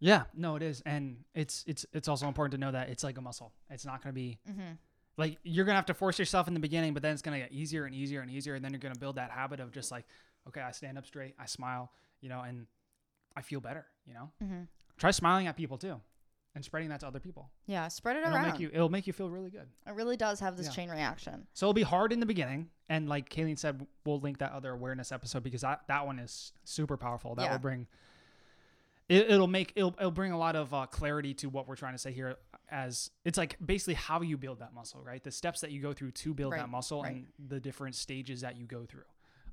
Yeah, 0.00 0.24
no, 0.34 0.56
it 0.56 0.62
is, 0.62 0.82
and 0.84 1.24
it's 1.34 1.64
it's 1.66 1.86
it's 1.92 2.08
also 2.08 2.26
important 2.28 2.52
to 2.52 2.58
know 2.58 2.72
that 2.72 2.88
it's 2.90 3.04
like 3.04 3.16
a 3.16 3.22
muscle. 3.22 3.52
It's 3.70 3.86
not 3.86 4.02
going 4.02 4.12
to 4.12 4.20
be 4.20 4.38
Mhm. 4.50 4.76
like 5.16 5.38
you're 5.44 5.64
gonna 5.64 5.76
have 5.76 5.86
to 5.86 5.94
force 5.94 6.18
yourself 6.18 6.48
in 6.48 6.54
the 6.54 6.60
beginning, 6.60 6.92
but 6.92 7.02
then 7.02 7.12
it's 7.12 7.22
gonna 7.22 7.38
get 7.38 7.52
easier 7.52 7.84
and 7.84 7.94
easier 7.94 8.20
and 8.20 8.30
easier, 8.30 8.54
and 8.54 8.64
then 8.64 8.72
you're 8.72 8.80
gonna 8.80 8.98
build 8.98 9.16
that 9.16 9.30
habit 9.30 9.60
of 9.60 9.70
just 9.72 9.90
like, 9.90 10.04
okay, 10.48 10.60
I 10.60 10.72
stand 10.72 10.98
up 10.98 11.06
straight, 11.06 11.34
I 11.38 11.46
smile, 11.46 11.90
you 12.20 12.28
know, 12.28 12.40
and 12.40 12.66
I 13.36 13.42
feel 13.42 13.60
better. 13.60 13.86
You 14.06 14.14
know, 14.14 14.30
Mhm. 14.42 14.68
try 14.96 15.10
smiling 15.10 15.46
at 15.46 15.56
people 15.56 15.78
too, 15.78 16.00
and 16.54 16.64
spreading 16.64 16.88
that 16.90 17.00
to 17.00 17.06
other 17.06 17.20
people. 17.20 17.50
Yeah, 17.66 17.88
spread 17.88 18.16
it 18.16 18.20
It'll 18.22 18.34
around. 18.34 18.50
make 18.52 18.60
you 18.60 18.70
it'll 18.72 18.88
make 18.90 19.06
you 19.06 19.12
feel 19.12 19.30
really 19.30 19.50
good. 19.50 19.68
it 19.86 19.90
really 19.92 20.16
does 20.16 20.40
have 20.40 20.56
this 20.56 20.66
Yeah. 20.66 20.72
chain 20.72 20.90
reaction. 20.90 21.46
So 21.54 21.66
it'll 21.66 21.74
be 21.74 21.82
hard 21.82 22.12
in 22.12 22.20
the 22.20 22.26
beginning, 22.26 22.70
and 22.88 23.08
like 23.08 23.28
Kayleen 23.30 23.58
said, 23.58 23.86
we'll 24.04 24.20
link 24.20 24.38
that 24.38 24.52
other 24.52 24.70
awareness 24.72 25.10
episode 25.12 25.42
because 25.42 25.62
that 25.62 25.86
that 25.88 26.06
one 26.06 26.18
is 26.18 26.52
super 26.64 26.96
powerful. 26.96 27.34
That 27.34 27.44
Yeah. 27.44 27.52
will 27.52 27.58
bring. 27.58 27.86
It, 29.06 29.30
it'll 29.30 29.46
make 29.48 29.72
it'll, 29.76 29.94
it'll 29.98 30.10
bring 30.10 30.32
a 30.32 30.38
lot 30.38 30.56
of 30.56 30.72
uh, 30.72 30.86
clarity 30.86 31.34
to 31.34 31.50
what 31.50 31.68
we're 31.68 31.76
trying 31.76 31.92
to 31.92 31.98
say 31.98 32.10
here 32.10 32.36
as 32.70 33.10
it's 33.26 33.36
like 33.36 33.58
basically 33.64 33.92
how 33.94 34.22
you 34.22 34.38
build 34.38 34.60
that 34.60 34.72
muscle 34.72 35.02
right 35.02 35.22
the 35.22 35.30
steps 35.30 35.60
that 35.60 35.70
you 35.70 35.82
go 35.82 35.92
through 35.92 36.10
to 36.10 36.32
build 36.32 36.52
Right, 36.52 36.60
that 36.60 36.70
muscle 36.70 37.02
right. 37.02 37.12
and 37.16 37.26
the 37.38 37.60
different 37.60 37.96
stages 37.96 38.40
that 38.40 38.56
you 38.56 38.64
go 38.66 38.86
through 38.86 39.04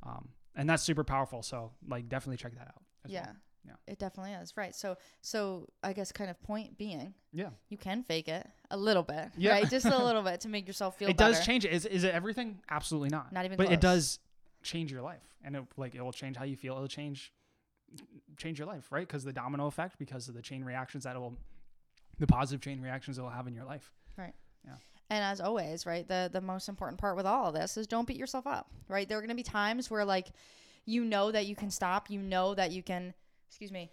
um, 0.03 0.29
and 0.55 0.69
that's 0.69 0.81
super 0.83 1.03
powerful 1.03 1.43
so 1.43 1.73
like 1.85 2.07
definitely 2.07 2.37
check 2.37 2.53
that 2.55 2.69
out 2.69 2.81
as 3.03 3.11
Yeah. 3.11 3.25
well. 3.25 3.35
Yeah. 3.65 3.73
It 3.87 3.99
definitely 3.99 4.33
is. 4.33 4.57
Right. 4.57 4.73
So 4.75 4.97
so 5.21 5.67
I 5.83 5.93
guess 5.93 6.11
kind 6.11 6.29
of 6.29 6.41
point 6.41 6.77
being, 6.77 7.13
yeah 7.31 7.49
you 7.69 7.77
can 7.77 8.03
fake 8.03 8.27
it 8.27 8.47
a 8.71 8.77
little 8.77 9.03
bit. 9.03 9.29
Yeah. 9.37 9.51
Right? 9.51 9.69
Just 9.69 9.85
a 9.85 10.03
little 10.03 10.23
bit 10.23 10.41
to 10.41 10.49
make 10.49 10.65
yourself 10.71 10.97
feel 10.97 11.09
it 11.09 11.17
better. 11.17 11.33
does 11.33 11.45
change 11.45 11.65
it 11.65 11.71
is, 11.71 11.85
is 11.85 12.03
it 12.03 12.13
everything 12.13 12.59
absolutely 12.69 13.09
not 13.09 13.31
Not 13.31 13.45
even 13.45 13.57
but 13.57 13.67
close. 13.67 13.73
it 13.75 13.81
does 13.81 14.19
change 14.63 14.91
your 14.91 15.01
life 15.01 15.23
and 15.43 15.55
it 15.55 15.63
like 15.77 15.95
it 15.95 16.01
will 16.01 16.11
change 16.11 16.37
how 16.37 16.43
you 16.43 16.55
feel 16.55 16.73
it'll 16.75 16.87
change 16.87 17.31
change 18.37 18.57
your 18.59 18.67
life 18.67 18.87
right 18.91 19.07
because 19.07 19.23
the 19.23 19.33
domino 19.33 19.65
effect 19.67 19.97
because 19.99 20.27
of 20.27 20.33
the 20.35 20.41
chain 20.41 20.63
reactions 20.63 21.03
that 21.03 21.15
it 21.15 21.19
will 21.19 21.35
the 22.19 22.27
positive 22.27 22.61
chain 22.61 22.79
reactions 22.81 23.17
it 23.17 23.21
will 23.21 23.29
have 23.29 23.47
in 23.47 23.53
your 23.53 23.65
life 23.65 23.91
Right. 24.17 24.33
Yeah. 24.65 24.75
And 25.09 25.23
as 25.23 25.41
always, 25.41 25.85
right, 25.85 26.07
the 26.07 26.29
the 26.31 26.41
most 26.41 26.69
important 26.69 26.99
part 26.99 27.15
with 27.17 27.25
all 27.25 27.47
of 27.47 27.53
this 27.55 27.75
is 27.77 27.87
don't 27.87 28.05
beat 28.07 28.17
yourself 28.17 28.45
up. 28.45 28.69
Right? 28.87 29.07
There 29.09 29.17
are 29.17 29.21
gonna 29.21 29.35
be 29.35 29.41
times 29.43 29.89
where 29.89 30.05
like 30.05 30.27
you 30.85 31.03
know 31.03 31.31
that 31.31 31.45
you 31.47 31.55
can 31.55 31.71
stop, 31.71 32.09
you 32.09 32.19
know 32.21 32.53
that 32.55 32.71
you 32.71 32.83
can 32.83 33.13
excuse 33.51 33.71
me 33.71 33.91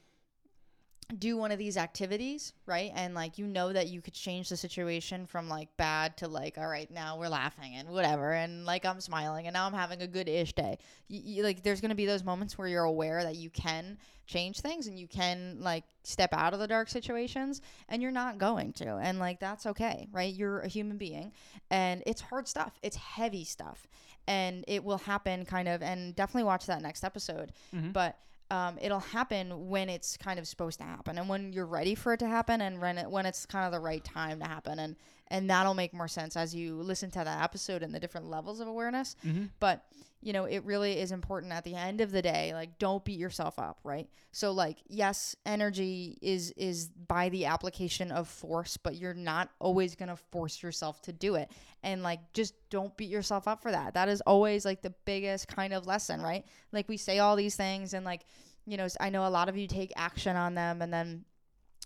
do 1.18 1.38
one 1.38 1.50
of 1.50 1.58
these 1.58 1.78
activities, 1.78 2.52
right? 2.66 2.92
And 2.94 3.14
like 3.14 3.38
you 3.38 3.46
know 3.46 3.72
that 3.72 3.86
you 3.88 4.02
could 4.02 4.12
change 4.12 4.50
the 4.50 4.58
situation 4.58 5.24
from 5.24 5.48
like 5.48 5.74
bad 5.78 6.18
to 6.18 6.28
like, 6.28 6.58
all 6.58 6.68
right, 6.68 6.90
now 6.90 7.18
we're 7.18 7.30
laughing 7.30 7.76
and 7.76 7.88
whatever, 7.88 8.34
and 8.34 8.66
like 8.66 8.84
I'm 8.84 9.00
smiling 9.00 9.46
and 9.46 9.54
now 9.54 9.64
I'm 9.66 9.72
having 9.72 10.02
a 10.02 10.06
good 10.06 10.28
ish 10.28 10.52
day. 10.52 10.76
You, 11.08 11.20
you, 11.24 11.42
like 11.44 11.62
there's 11.62 11.80
gonna 11.80 11.94
be 11.94 12.04
those 12.04 12.24
moments 12.24 12.58
where 12.58 12.68
you're 12.68 12.84
aware 12.84 13.22
that 13.22 13.36
you 13.36 13.48
can 13.48 13.96
change 14.26 14.60
things 14.60 14.86
and 14.86 14.98
you 14.98 15.08
can 15.08 15.56
like 15.60 15.84
step 16.02 16.34
out 16.34 16.52
of 16.52 16.60
the 16.60 16.66
dark 16.66 16.90
situations, 16.90 17.62
and 17.88 18.02
you're 18.02 18.10
not 18.10 18.36
going 18.36 18.74
to, 18.74 18.96
and 18.98 19.18
like 19.18 19.40
that's 19.40 19.64
okay, 19.64 20.08
right? 20.12 20.34
You're 20.34 20.60
a 20.60 20.68
human 20.68 20.98
being, 20.98 21.32
and 21.70 22.02
it's 22.04 22.20
hard 22.20 22.46
stuff, 22.46 22.78
it's 22.82 22.96
heavy 22.96 23.44
stuff, 23.44 23.88
and 24.26 24.62
it 24.68 24.84
will 24.84 24.98
happen 24.98 25.46
kind 25.46 25.68
of, 25.68 25.82
and 25.82 26.14
definitely 26.14 26.44
watch 26.44 26.66
that 26.66 26.82
next 26.82 27.02
episode, 27.02 27.52
Mhm. 27.74 27.94
but 27.94 28.18
um, 28.50 28.78
it'll 28.80 29.00
happen 29.00 29.68
when 29.68 29.88
it's 29.88 30.16
kind 30.16 30.38
of 30.38 30.48
supposed 30.48 30.78
to 30.78 30.84
happen 30.84 31.18
and 31.18 31.28
when 31.28 31.52
you're 31.52 31.66
ready 31.66 31.94
for 31.94 32.14
it 32.14 32.18
to 32.18 32.26
happen 32.26 32.60
and 32.60 32.80
when, 32.80 32.98
it, 32.98 33.10
when 33.10 33.26
it's 33.26 33.44
kind 33.44 33.66
of 33.66 33.72
the 33.72 33.80
right 33.80 34.02
time 34.04 34.40
to 34.40 34.46
happen. 34.46 34.78
And 34.78 34.96
and 35.30 35.48
that'll 35.50 35.74
make 35.74 35.92
more 35.92 36.08
sense 36.08 36.36
as 36.36 36.54
you 36.54 36.76
listen 36.76 37.10
to 37.10 37.18
that 37.18 37.42
episode 37.42 37.82
and 37.82 37.94
the 37.94 38.00
different 38.00 38.28
levels 38.28 38.60
of 38.60 38.66
awareness. 38.66 39.16
Mm-hmm. 39.24 39.46
but 39.60 39.84
you 40.20 40.32
know 40.32 40.46
it 40.46 40.64
really 40.64 40.98
is 40.98 41.12
important 41.12 41.52
at 41.52 41.62
the 41.62 41.76
end 41.76 42.00
of 42.00 42.10
the 42.10 42.20
day 42.20 42.52
like 42.52 42.76
don't 42.80 43.04
beat 43.04 43.18
yourself 43.20 43.56
up 43.58 43.78
right? 43.84 44.08
So 44.32 44.50
like 44.50 44.78
yes 44.88 45.36
energy 45.46 46.18
is 46.20 46.52
is 46.56 46.88
by 46.88 47.28
the 47.28 47.44
application 47.46 48.10
of 48.10 48.26
force 48.26 48.76
but 48.76 48.96
you're 48.96 49.14
not 49.14 49.50
always 49.60 49.94
going 49.94 50.08
to 50.08 50.16
force 50.16 50.60
yourself 50.60 51.00
to 51.02 51.12
do 51.12 51.36
it. 51.36 51.52
And 51.84 52.02
like 52.02 52.18
just 52.32 52.54
don't 52.68 52.96
beat 52.96 53.10
yourself 53.10 53.46
up 53.46 53.62
for 53.62 53.70
that. 53.70 53.94
That 53.94 54.08
is 54.08 54.20
always 54.22 54.64
like 54.64 54.82
the 54.82 54.94
biggest 55.04 55.46
kind 55.46 55.72
of 55.72 55.86
lesson 55.86 56.20
right? 56.20 56.44
Like 56.72 56.88
we 56.88 56.96
say 56.96 57.20
all 57.20 57.36
these 57.36 57.54
things 57.54 57.94
and 57.94 58.04
like 58.04 58.22
you 58.70 58.76
know 58.76 58.84
s- 58.84 58.96
i 59.00 59.08
know 59.10 59.26
a 59.26 59.30
lot 59.30 59.48
of 59.48 59.56
you 59.56 59.66
take 59.66 59.92
action 59.96 60.36
on 60.36 60.54
them 60.54 60.82
and 60.82 60.92
then 60.92 61.24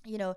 you 0.04 0.18
know 0.18 0.34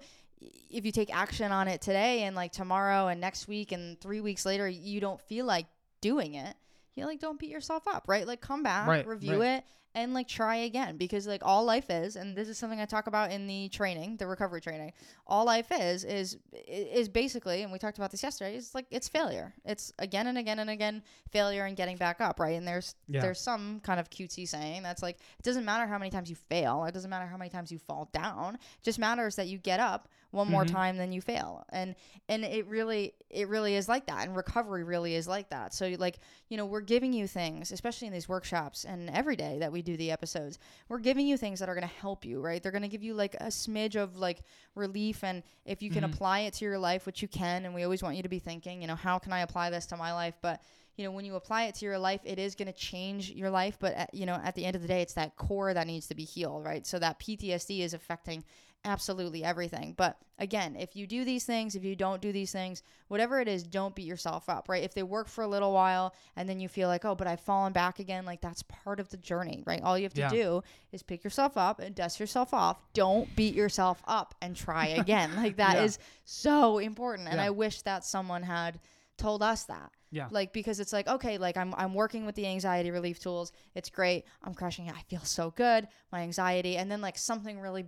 if 0.69 0.85
you 0.85 0.91
take 0.91 1.15
action 1.15 1.51
on 1.51 1.67
it 1.67 1.81
today 1.81 2.23
and 2.23 2.35
like 2.35 2.51
tomorrow 2.51 3.07
and 3.07 3.19
next 3.19 3.47
week 3.47 3.71
and 3.71 3.99
3 4.01 4.21
weeks 4.21 4.45
later 4.45 4.67
you 4.67 4.99
don't 4.99 5.21
feel 5.21 5.45
like 5.45 5.65
doing 6.01 6.35
it 6.35 6.55
you 6.93 7.01
know, 7.01 7.07
like 7.09 7.19
don't 7.19 7.39
beat 7.39 7.49
yourself 7.49 7.87
up 7.87 8.03
right 8.07 8.27
like 8.27 8.41
come 8.41 8.61
back 8.63 8.87
Right, 8.87 9.07
review 9.07 9.39
right. 9.41 9.57
it 9.59 9.63
and 9.95 10.13
like 10.13 10.27
try 10.27 10.57
again 10.57 10.97
because 10.97 11.25
like 11.25 11.41
all 11.43 11.63
life 11.63 11.89
is 11.89 12.15
and 12.17 12.35
this 12.35 12.47
is 12.49 12.57
something 12.57 12.79
i 12.81 12.85
talk 12.85 13.07
about 13.07 13.31
in 13.31 13.47
the 13.47 13.67
training 13.69 14.17
the 14.17 14.27
recovery 14.27 14.61
training 14.61 14.91
all 15.25 15.45
life 15.45 15.67
is 15.71 16.03
is 16.03 16.37
is 16.67 17.09
basically 17.09 17.63
and 17.63 17.71
we 17.71 17.79
talked 17.79 17.97
about 17.97 18.11
this 18.11 18.21
yesterday 18.21 18.55
is 18.55 18.75
like 18.75 18.85
it's 18.91 19.07
failure 19.07 19.53
it's 19.63 19.91
again 19.97 20.27
and 20.27 20.37
again 20.37 20.59
and 20.59 20.69
again 20.69 21.01
failure 21.31 21.65
and 21.65 21.77
getting 21.77 21.97
back 21.97 22.21
up 22.21 22.39
right 22.39 22.55
and 22.57 22.67
there's 22.67 22.95
Yeah. 23.07 23.21
there's 23.21 23.39
some 23.39 23.79
kind 23.79 23.99
of 23.99 24.09
cutesy 24.09 24.47
saying 24.47 24.83
that's 24.83 25.01
like 25.01 25.15
it 25.39 25.43
doesn't 25.43 25.65
matter 25.65 25.87
how 25.87 25.97
many 25.97 26.11
times 26.11 26.29
you 26.29 26.35
fail 26.35 26.83
it 26.85 26.93
doesn't 26.93 27.09
matter 27.09 27.25
how 27.25 27.37
many 27.37 27.49
times 27.49 27.71
you 27.71 27.79
fall 27.79 28.09
down 28.11 28.55
it 28.55 28.83
just 28.83 28.99
matters 28.99 29.35
that 29.37 29.47
you 29.47 29.57
get 29.57 29.79
up 29.79 30.09
one 30.31 30.49
more 30.49 30.65
Mhm. 30.65 30.71
time 30.71 30.97
than 30.97 31.13
you 31.13 31.21
fail 31.21 31.65
and 31.69 31.95
and 32.27 32.43
it 32.43 32.67
really 32.67 33.13
it 33.29 33.47
really 33.47 33.75
is 33.75 33.87
like 33.87 34.05
that 34.07 34.27
and 34.27 34.35
recovery 34.35 34.83
really 34.83 35.15
is 35.15 35.27
like 35.27 35.49
that 35.49 35.73
so 35.73 35.87
like 35.97 36.19
you 36.49 36.57
know 36.57 36.65
we're 36.65 36.81
giving 36.81 37.13
you 37.13 37.25
things 37.27 37.71
especially 37.71 38.07
in 38.07 38.13
these 38.13 38.27
workshops 38.27 38.83
and 38.83 39.09
every 39.11 39.37
day 39.37 39.57
that 39.59 39.71
we 39.71 39.81
do 39.85 39.95
the 39.97 40.11
episodes. 40.11 40.59
We're 40.89 40.99
giving 40.99 41.25
you 41.27 41.37
things 41.37 41.59
that 41.59 41.69
are 41.69 41.75
going 41.75 41.87
to 41.87 41.95
help 42.01 42.25
you 42.25 42.41
right? 42.41 42.61
They're 42.61 42.71
going 42.73 42.81
to 42.81 42.87
give 42.89 43.03
you 43.03 43.13
like 43.13 43.35
a 43.35 43.45
smidge 43.47 43.95
of 43.95 44.17
like 44.17 44.41
relief 44.75 45.23
and 45.23 45.43
if 45.65 45.81
you 45.81 45.89
can 45.91 46.03
Mhm. 46.03 46.13
apply 46.13 46.39
it 46.41 46.53
to 46.55 46.65
your 46.65 46.77
life 46.77 47.05
which 47.05 47.21
you 47.21 47.27
can 47.27 47.65
and 47.65 47.73
we 47.73 47.83
always 47.83 48.03
want 48.03 48.17
you 48.17 48.23
to 48.23 48.29
be 48.29 48.39
thinking 48.39 48.81
you 48.81 48.87
know 48.87 48.95
how 48.95 49.17
can 49.19 49.31
i 49.31 49.39
apply 49.39 49.69
this 49.69 49.85
to 49.87 49.97
my 49.97 50.11
life? 50.13 50.35
But 50.41 50.61
you 50.97 51.03
know 51.05 51.11
when 51.11 51.25
you 51.25 51.35
apply 51.35 51.63
it 51.65 51.75
to 51.75 51.85
your 51.85 51.97
life 51.99 52.21
it 52.23 52.39
is 52.39 52.55
going 52.55 52.67
to 52.71 52.73
change 52.91 53.29
your 53.31 53.49
life 53.49 53.77
but 53.79 53.93
at, 53.95 54.13
you 54.13 54.25
know 54.25 54.35
at 54.43 54.55
the 54.55 54.65
end 54.65 54.75
of 54.75 54.81
the 54.81 54.87
day 54.87 55.01
it's 55.01 55.13
that 55.13 55.35
core 55.35 55.73
that 55.73 55.87
needs 55.87 56.07
to 56.07 56.15
be 56.15 56.23
healed 56.23 56.63
right? 56.65 56.85
So 56.87 56.99
that 56.99 57.19
ptsd 57.19 57.79
is 57.81 57.93
affecting 57.93 58.43
absolutely 58.85 59.43
everything. 59.43 59.93
But 59.97 60.17
again 60.37 60.75
if 60.75 60.95
you 60.97 61.07
do 61.07 61.23
these 61.23 61.45
things 61.45 61.75
if 61.75 61.83
you 61.85 61.95
don't 61.95 62.21
do 62.21 62.33
these 62.33 62.51
things 62.51 62.83
whatever 63.07 63.39
it 63.39 63.47
is 63.47 63.63
don't 63.63 63.95
beat 63.95 64.05
yourself 64.05 64.49
up 64.49 64.67
right? 64.67 64.83
If 64.83 64.93
they 64.93 65.01
work 65.03 65.27
for 65.29 65.43
a 65.43 65.47
little 65.47 65.71
while 65.71 66.13
and 66.35 66.47
then 66.49 66.59
you 66.59 66.67
feel 66.67 66.89
like 66.89 67.05
oh 67.05 67.15
but 67.15 67.25
i've 67.25 67.39
fallen 67.39 67.71
back 67.71 67.99
again 67.99 68.25
like 68.25 68.41
that's 68.41 68.61
part 68.63 68.99
of 68.99 69.07
the 69.09 69.17
journey 69.17 69.63
right? 69.65 69.81
All 69.81 69.97
you 69.97 70.03
have 70.03 70.13
to 70.15 70.21
Yeah. 70.21 70.29
do 70.29 70.61
is 70.91 71.03
pick 71.03 71.23
yourself 71.23 71.55
up 71.55 71.79
and 71.79 71.95
dust 71.95 72.19
yourself 72.19 72.53
off. 72.53 72.81
Don't 72.93 73.33
beat 73.35 73.55
yourself 73.55 74.01
up 74.07 74.35
and 74.41 74.55
try 74.55 74.87
again. 75.03 75.35
Like 75.37 75.55
that 75.57 75.77
is 75.77 75.97
Yeah. 75.99 76.05
so 76.25 76.77
important 76.79 77.27
and 77.29 77.37
Yeah. 77.37 77.45
i 77.45 77.49
wish 77.49 77.81
that 77.83 78.03
someone 78.03 78.43
had 78.43 78.79
told 79.17 79.41
us 79.41 79.63
that. 79.63 79.91
Yeah. 80.11 80.27
like 80.31 80.51
because 80.53 80.79
it's 80.79 80.93
like 80.93 81.07
okay 81.07 81.37
like 81.37 81.57
i'm 81.57 81.73
i'm 81.77 81.93
working 81.93 82.25
with 82.25 82.35
the 82.35 82.45
anxiety 82.47 82.91
relief 82.91 83.19
tools. 83.19 83.51
It's 83.73 83.89
great. 83.89 84.25
I'm 84.43 84.53
crushing 84.53 84.87
it. 84.87 84.95
I 84.97 85.01
feel 85.03 85.21
so 85.21 85.51
good. 85.51 85.87
My 86.11 86.21
anxiety. 86.21 86.75
And 86.77 86.91
then 86.91 86.99
like 87.01 87.17
something 87.17 87.59
really 87.61 87.85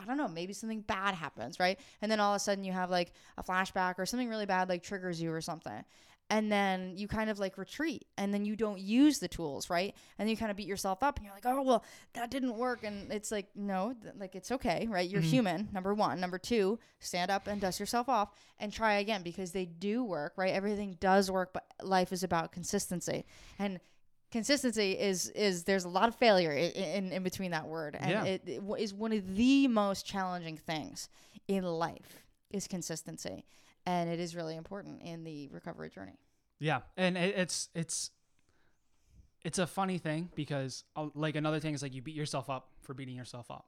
I 0.00 0.04
don't 0.04 0.16
know, 0.16 0.28
maybe 0.28 0.52
something 0.52 0.80
bad 0.82 1.14
happens, 1.14 1.58
right? 1.60 1.78
And 2.02 2.10
then 2.10 2.20
all 2.20 2.32
of 2.32 2.36
a 2.36 2.40
sudden 2.40 2.64
you 2.64 2.72
have 2.72 2.90
like 2.90 3.12
a 3.38 3.42
flashback 3.42 3.94
or 3.98 4.06
something 4.06 4.28
really 4.28 4.46
bad 4.46 4.68
like 4.68 4.82
triggers 4.82 5.20
you 5.20 5.32
or 5.32 5.40
something. 5.40 5.84
And 6.28 6.50
then 6.50 6.94
you 6.96 7.06
kind 7.06 7.30
of 7.30 7.38
like 7.38 7.56
retreat 7.56 8.04
and 8.18 8.34
then 8.34 8.44
you 8.44 8.56
don't 8.56 8.80
use 8.80 9.20
the 9.20 9.28
tools, 9.28 9.70
right? 9.70 9.94
And 10.18 10.28
you 10.28 10.36
kind 10.36 10.50
of 10.50 10.56
beat 10.56 10.66
yourself 10.66 11.04
up 11.04 11.18
and 11.18 11.24
you're 11.24 11.32
like, 11.34 11.46
oh, 11.46 11.62
well, 11.62 11.84
that 12.14 12.32
didn't 12.32 12.56
work. 12.56 12.82
And 12.82 13.12
it's 13.12 13.30
like, 13.30 13.46
no, 13.54 13.94
th- 14.02 14.14
like 14.18 14.34
it's 14.34 14.50
okay, 14.50 14.88
right? 14.90 15.08
You're 15.08 15.22
Mhm. 15.22 15.30
human, 15.30 15.68
number 15.72 15.94
one. 15.94 16.18
Number 16.18 16.38
two, 16.38 16.80
stand 16.98 17.30
up 17.30 17.46
and 17.46 17.60
dust 17.60 17.78
yourself 17.78 18.08
off 18.08 18.32
and 18.58 18.72
try 18.72 18.94
again 18.94 19.22
because 19.22 19.52
they 19.52 19.66
do 19.66 20.02
work, 20.02 20.32
right? 20.36 20.52
Everything 20.52 20.96
does 20.98 21.30
work, 21.30 21.52
but 21.52 21.64
life 21.80 22.12
is 22.12 22.24
about 22.24 22.50
consistency. 22.50 23.24
And 23.60 23.78
consistency 24.30 24.92
is 24.92 25.28
is 25.30 25.64
there's 25.64 25.84
a 25.84 25.88
lot 25.88 26.08
of 26.08 26.14
failure 26.14 26.52
in, 26.52 26.70
in, 26.72 27.12
in 27.12 27.22
between 27.22 27.50
that 27.52 27.66
word 27.66 27.96
and 27.98 28.10
Yeah. 28.10 28.24
it, 28.24 28.42
it 28.46 28.62
is 28.78 28.92
one 28.92 29.12
of 29.12 29.36
the 29.36 29.68
most 29.68 30.04
challenging 30.06 30.56
things 30.56 31.08
in 31.48 31.64
life 31.64 32.22
is 32.50 32.66
consistency 32.66 33.44
and 33.86 34.10
it 34.10 34.18
is 34.18 34.34
really 34.34 34.56
important 34.56 35.00
in 35.02 35.24
the 35.24 35.48
recovery 35.48 35.90
journey 35.90 36.18
Yeah, 36.58 36.80
and 36.96 37.16
it, 37.16 37.36
it's 37.36 37.68
it's 37.74 38.10
it's 39.44 39.58
a 39.58 39.66
funny 39.66 39.98
thing 39.98 40.28
because 40.34 40.82
uh, 40.96 41.06
like 41.14 41.36
another 41.36 41.60
thing 41.60 41.74
is 41.74 41.82
like 41.82 41.94
you 41.94 42.02
beat 42.02 42.16
yourself 42.16 42.50
up 42.50 42.68
for 42.82 42.94
beating 42.94 43.14
yourself 43.14 43.48
up, 43.50 43.66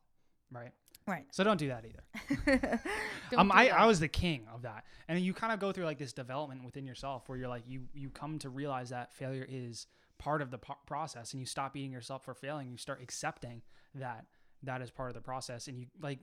right? 0.51 0.73
Right. 1.07 1.25
So 1.31 1.45
don't 1.45 1.57
do 1.57 1.69
that 1.69 1.85
either. 1.87 2.81
Um, 3.37 3.53
I, 3.53 3.67
that. 3.67 3.81
I 3.81 3.87
was 3.87 4.01
the 4.01 4.09
king 4.09 4.47
of 4.53 4.63
that, 4.63 4.85
and 5.07 5.21
you 5.21 5.35
kind 5.35 5.53
of 5.53 5.61
go 5.61 5.71
through 5.71 5.85
like 5.85 5.99
this 5.99 6.15
development 6.15 6.65
within 6.65 6.87
yourself 6.87 7.29
where 7.29 7.37
you're 7.39 7.49
like 7.49 7.63
you 7.69 7.83
you 7.95 8.09
come 8.11 8.39
to 8.41 8.49
realize 8.49 8.89
that 8.89 9.13
failure 9.13 9.47
is 9.49 9.87
part 10.19 10.43
of 10.43 10.51
the 10.51 10.59
po- 10.59 10.79
process, 10.87 11.33
and 11.33 11.41
you 11.41 11.47
stop 11.47 11.73
beating 11.73 11.93
yourself 11.93 12.25
for 12.25 12.35
failing. 12.35 12.71
You 12.71 12.77
start 12.77 13.01
accepting 13.03 13.63
that 13.95 14.27
that 14.63 14.83
is 14.83 14.91
part 14.91 15.11
of 15.11 15.15
the 15.15 15.21
process, 15.21 15.69
and 15.69 15.79
you 15.79 15.87
like 16.01 16.19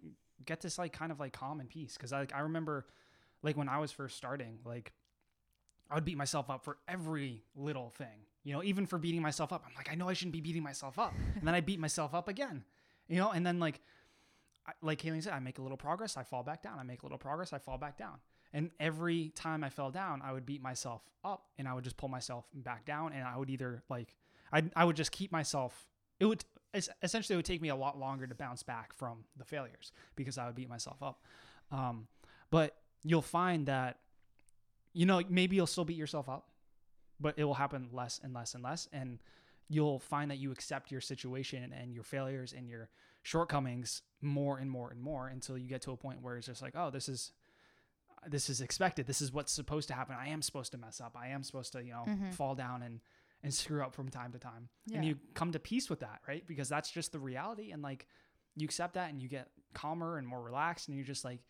get 0.45 0.62
this 0.62 0.77
like 0.77 0.93
kind 0.93 1.12
of 1.12 1.19
like 1.19 1.34
calm 1.34 1.60
and 1.60 1.69
peace. 1.69 1.95
Because 1.95 2.12
like 2.12 2.34
I 2.34 2.41
remember, 2.41 2.86
like 3.41 3.58
when 3.58 3.69
I 3.69 3.79
was 3.79 3.91
first 3.91 4.17
starting, 4.17 4.60
like 4.65 4.93
I 5.89 5.95
would 5.95 6.05
beat 6.05 6.17
myself 6.17 6.49
up 6.49 6.63
for 6.63 6.77
every 6.88 7.43
little 7.55 7.89
thing. 7.89 8.27
You 8.43 8.53
know, 8.53 8.63
even 8.63 8.86
for 8.86 8.99
beating 8.99 9.21
myself 9.21 9.51
up, 9.51 9.63
I'm 9.65 9.73
like, 9.75 9.91
I 9.91 9.95
know 9.95 10.08
I 10.10 10.13
shouldn't 10.13 10.34
be 10.34 10.41
beating 10.41 10.63
myself 10.63 10.99
up, 10.99 11.13
and 11.36 11.47
then 11.47 11.55
I 11.55 11.62
beat 11.62 11.79
myself 11.79 12.13
up 12.13 12.27
again. 12.27 12.63
You 13.08 13.17
know, 13.17 13.31
and 13.31 13.45
then 13.45 13.60
like 13.60 13.81
like 14.81 15.01
Kayleen 15.01 15.23
said, 15.23 15.34
I 15.34 15.39
make 15.39 15.60
a 15.60 15.62
little 15.62 15.77
progress, 15.77 16.17
I 16.17 16.23
fall 16.23 16.43
back 16.43 16.63
down. 16.63 16.79
I 16.79 16.84
make 16.84 17.03
a 17.03 17.05
little 17.05 17.17
progress, 17.17 17.53
I 17.53 17.60
fall 17.60 17.77
back 17.77 17.97
down. 17.97 18.17
And 18.56 18.72
every 18.80 19.34
time 19.36 19.65
I 19.65 19.70
fell 19.70 19.91
down, 19.91 20.22
I 20.24 20.32
would 20.32 20.46
beat 20.46 20.63
myself 20.63 21.02
up 21.26 21.44
and 21.60 21.68
I 21.68 21.74
would 21.74 21.84
just 21.84 21.98
pull 21.98 22.08
myself 22.08 22.46
back 22.54 22.86
down. 22.86 23.12
And 23.12 23.28
I 23.28 23.36
would 23.36 23.50
either 23.50 23.84
like, 23.89 24.15
I, 24.54 24.63
I 24.78 24.86
would 24.86 24.96
just 24.96 25.12
keep 25.12 25.30
myself, 25.30 25.89
it 26.22 26.26
would 26.26 26.46
essentially, 27.04 27.34
it 27.34 27.38
would 27.38 27.46
take 27.46 27.62
me 27.62 27.68
a 27.68 27.76
lot 27.76 28.00
longer 28.00 28.26
to 28.26 28.34
bounce 28.34 28.63
back 28.63 28.94
from 28.94 29.26
the 29.36 29.44
failures 29.44 29.91
because 30.15 30.38
I 30.38 30.46
would 30.46 30.56
beat 30.56 30.70
myself 30.70 31.04
up. 31.04 31.22
Um, 31.70 32.08
but 32.50 32.78
you'll 33.04 33.22
find 33.22 33.65
that, 33.65 34.00
you 34.94 35.06
know, 35.06 35.22
maybe 35.28 35.58
you'll 35.58 35.68
still 35.68 35.84
beat 35.84 35.98
yourself 35.98 36.30
up, 36.30 36.48
but 37.20 37.34
it 37.38 37.44
will 37.44 37.56
happen 37.56 37.89
less 37.91 38.22
and 38.24 38.34
less 38.34 38.54
and 38.54 38.63
less. 38.63 38.88
And 38.94 39.20
you'll 39.68 40.00
find 40.00 40.32
that 40.32 40.38
you 40.38 40.54
accept 40.54 40.94
your 40.94 41.02
situation 41.02 41.74
and 41.78 41.94
your 41.94 42.04
failures 42.04 42.54
and 42.56 42.70
your 42.70 42.88
shortcomings 43.22 44.02
more 44.22 44.60
and 44.60 44.72
more 44.72 44.91
and 44.91 45.02
more 45.02 45.28
until 45.28 45.58
you 45.58 45.68
get 45.68 45.82
to 45.82 45.91
a 45.91 45.98
point 45.98 46.22
where 46.22 46.38
it's 46.38 46.48
just 46.48 46.62
like, 46.62 46.74
oh, 46.78 46.89
this 46.89 47.10
is 47.10 47.34
this 48.28 48.50
is 48.50 48.62
expected. 48.62 49.06
This 49.08 49.22
is 49.22 49.32
what's 49.32 49.52
supposed 49.52 49.88
to 49.90 49.94
happen. 49.94 50.16
I 50.20 50.30
am 50.30 50.42
supposed 50.42 50.72
to 50.72 50.78
mess 50.78 51.00
up. 51.02 51.16
I 51.20 51.28
am 51.30 51.44
supposed 51.44 51.72
to, 51.74 51.84
you 51.84 51.92
know, 51.92 52.06
Mhm. 52.08 52.34
fall 52.34 52.56
down 52.56 52.82
and 52.84 53.02
and 53.44 53.54
screw 53.54 53.84
up 53.84 53.94
from 53.94 54.10
time 54.10 54.32
to 54.32 54.40
time. 54.40 54.70
Yeah. 54.88 54.98
And 54.98 55.06
you 55.06 55.20
come 55.36 55.52
to 55.52 55.60
peace 55.60 55.88
with 55.88 56.00
that, 56.00 56.22
right? 56.28 56.46
Because 56.48 56.68
that's 56.68 56.90
just 56.90 57.12
the 57.12 57.20
reality 57.20 57.72
and 57.72 57.84
like 57.84 58.08
you 58.56 58.66
accept 58.66 58.96
that 58.96 59.12
and 59.12 59.22
you 59.22 59.28
get 59.30 59.52
calmer 59.76 60.18
and 60.18 60.28
more 60.28 60.42
relaxed 60.42 60.88
and 60.88 60.98
you 60.98 61.04
just 61.04 61.24
like 61.24 61.42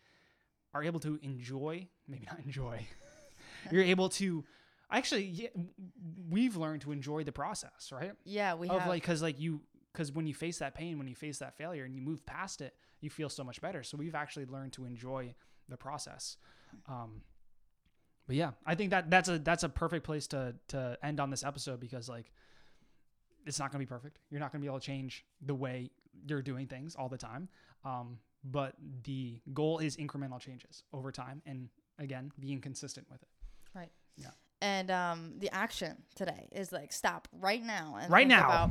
are 0.74 0.84
able 0.84 1.00
to 1.00 1.18
enjoy, 1.22 1.88
maybe 2.06 2.26
not 2.26 2.38
enjoy. 2.44 2.86
You're 3.72 3.84
able 3.84 4.10
to 4.10 4.44
actually 4.90 5.24
yeah, 5.24 5.48
we've 6.28 6.56
learned 6.56 6.82
to 6.82 6.92
enjoy 6.92 7.24
the 7.24 7.32
process, 7.32 7.90
right? 7.92 8.12
Yeah, 8.24 8.54
we 8.54 8.68
of 8.68 8.80
have. 8.80 8.88
like 8.88 9.02
because 9.02 9.22
like 9.22 9.40
you 9.40 9.62
because 9.92 10.12
when 10.12 10.26
you 10.26 10.34
face 10.34 10.58
that 10.58 10.74
pain 10.74 10.98
when 10.98 11.08
you 11.08 11.14
face 11.14 11.38
that 11.38 11.56
failure 11.56 11.84
and 11.84 11.94
you 11.94 12.02
move 12.02 12.26
past 12.26 12.60
it 12.60 12.74
you 13.00 13.08
feel 13.08 13.30
so 13.30 13.42
much 13.42 13.62
better 13.62 13.82
so 13.82 13.96
we've 13.96 14.14
actually 14.14 14.44
learned 14.44 14.72
to 14.74 14.84
enjoy 14.84 15.34
the 15.70 15.76
process 15.78 16.36
um 16.88 17.22
but 18.26 18.36
yeah 18.36 18.50
i 18.64 18.74
think 18.74 18.90
that 18.90 19.10
that's 19.10 19.28
a 19.28 19.38
that's 19.38 19.62
a 19.62 19.68
perfect 19.68 20.04
place 20.04 20.26
to 20.26 20.54
to 20.68 20.96
end 21.02 21.20
on 21.20 21.30
this 21.30 21.44
episode 21.44 21.80
because 21.80 22.08
like 22.08 22.30
it's 23.46 23.58
not 23.58 23.70
going 23.70 23.80
to 23.80 23.86
be 23.86 23.88
perfect 23.88 24.18
you're 24.30 24.40
not 24.40 24.52
going 24.52 24.60
to 24.60 24.64
be 24.64 24.68
able 24.68 24.80
to 24.80 24.86
change 24.86 25.24
the 25.44 25.54
way 25.54 25.90
you're 26.26 26.42
doing 26.42 26.66
things 26.66 26.94
all 26.96 27.08
the 27.08 27.18
time 27.18 27.48
um 27.84 28.18
but 28.44 28.74
the 29.04 29.40
goal 29.54 29.78
is 29.78 29.96
incremental 29.96 30.38
changes 30.40 30.82
over 30.92 31.10
time 31.12 31.42
and 31.46 31.68
again 31.98 32.30
being 32.40 32.60
consistent 32.60 33.06
with 33.10 33.22
it 33.22 33.28
Right. 33.74 33.90
Yeah. 34.16 34.30
and 34.62 34.90
um, 34.90 35.34
the 35.38 35.50
action 35.54 35.98
today 36.14 36.48
is 36.50 36.72
like 36.72 36.90
stop 36.92 37.28
right 37.32 37.62
now 37.62 37.96
and 38.00 38.10
Right 38.10 38.26
think 38.26 38.40
now. 38.40 38.46
about, 38.46 38.70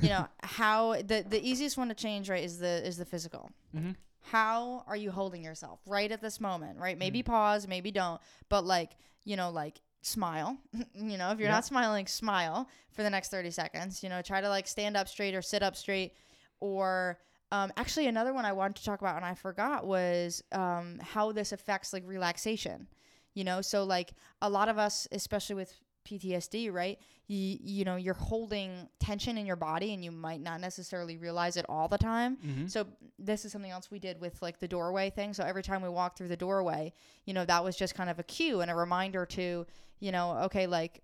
you 0.00 0.08
know 0.08 0.26
how 0.42 0.94
the 0.94 1.24
the 1.28 1.40
easiest 1.46 1.76
one 1.76 1.88
to 1.88 1.94
change 1.94 2.30
right 2.30 2.42
is 2.42 2.58
the 2.58 2.86
is 2.86 2.96
the 2.96 3.04
physical. 3.04 3.50
mm-hmm. 3.76 3.90
How 4.30 4.84
are 4.86 4.96
you 4.96 5.10
holding 5.10 5.42
yourself 5.42 5.80
right 5.86 6.10
at 6.10 6.20
this 6.20 6.40
moment? 6.40 6.78
Right? 6.78 6.98
Maybe 6.98 7.22
Mm. 7.22 7.26
pause, 7.26 7.66
maybe 7.68 7.90
don't, 7.90 8.20
but 8.48 8.64
like 8.64 8.96
you 9.24 9.36
know 9.36 9.50
like 9.50 9.80
smile. 10.02 10.58
you 10.94 11.16
know 11.16 11.30
if 11.30 11.38
you're 11.38 11.48
Yeah. 11.48 11.54
not 11.54 11.64
smiling, 11.64 12.06
smile 12.06 12.68
for 12.92 13.02
the 13.02 13.10
next 13.10 13.30
thirty 13.30 13.50
seconds. 13.50 14.02
You 14.02 14.08
know 14.08 14.22
try 14.22 14.40
to 14.40 14.48
like 14.48 14.66
stand 14.66 14.96
up 14.96 15.08
straight 15.08 15.34
or 15.34 15.42
sit 15.42 15.62
up 15.62 15.76
straight 15.76 16.14
or. 16.60 17.18
Um, 17.52 17.72
actually, 17.76 18.08
another 18.08 18.34
one 18.34 18.44
I 18.44 18.52
wanted 18.52 18.74
to 18.78 18.84
talk 18.84 19.00
about 19.00 19.14
and 19.14 19.24
I 19.24 19.34
forgot 19.34 19.86
was 19.86 20.42
um, 20.50 20.98
how 21.00 21.30
this 21.30 21.52
affects 21.52 21.92
like 21.92 22.02
relaxation 22.04 22.88
you 23.34 23.44
know 23.44 23.60
so 23.60 23.84
like 23.84 24.14
a 24.42 24.50
lot 24.50 24.68
of 24.68 24.78
us 24.78 25.06
especially 25.12 25.54
with 25.54 25.72
ptsd 26.06 26.72
right? 26.72 26.98
You, 27.26 27.58
you 27.60 27.84
know 27.84 27.96
you're 27.96 28.14
holding 28.14 28.88
tension 29.00 29.36
in 29.36 29.46
your 29.46 29.56
body 29.56 29.92
and 29.92 30.04
you 30.04 30.12
might 30.12 30.40
not 30.40 30.60
necessarily 30.60 31.16
realize 31.16 31.56
it 31.56 31.66
all 31.68 31.88
the 31.88 31.98
time. 31.98 32.36
Mm-hmm. 32.36 32.66
so 32.68 32.86
this 33.18 33.44
is 33.44 33.52
something 33.52 33.70
else 33.70 33.90
we 33.90 33.98
did 33.98 34.20
with 34.20 34.40
like 34.42 34.60
the 34.60 34.68
doorway 34.68 35.10
thing. 35.10 35.34
So 35.34 35.44
every 35.44 35.62
time 35.62 35.82
we 35.82 35.88
walk 35.88 36.16
through 36.16 36.28
the 36.28 36.36
doorway 36.36 36.92
you 37.24 37.34
know 37.34 37.44
that 37.44 37.62
was 37.62 37.76
just 37.76 37.94
kind 37.94 38.08
of 38.08 38.18
a 38.18 38.22
cue 38.22 38.60
and 38.60 38.70
a 38.70 38.74
reminder 38.74 39.26
to 39.26 39.66
you 40.00 40.12
know 40.12 40.38
okay 40.44 40.66
like 40.66 41.02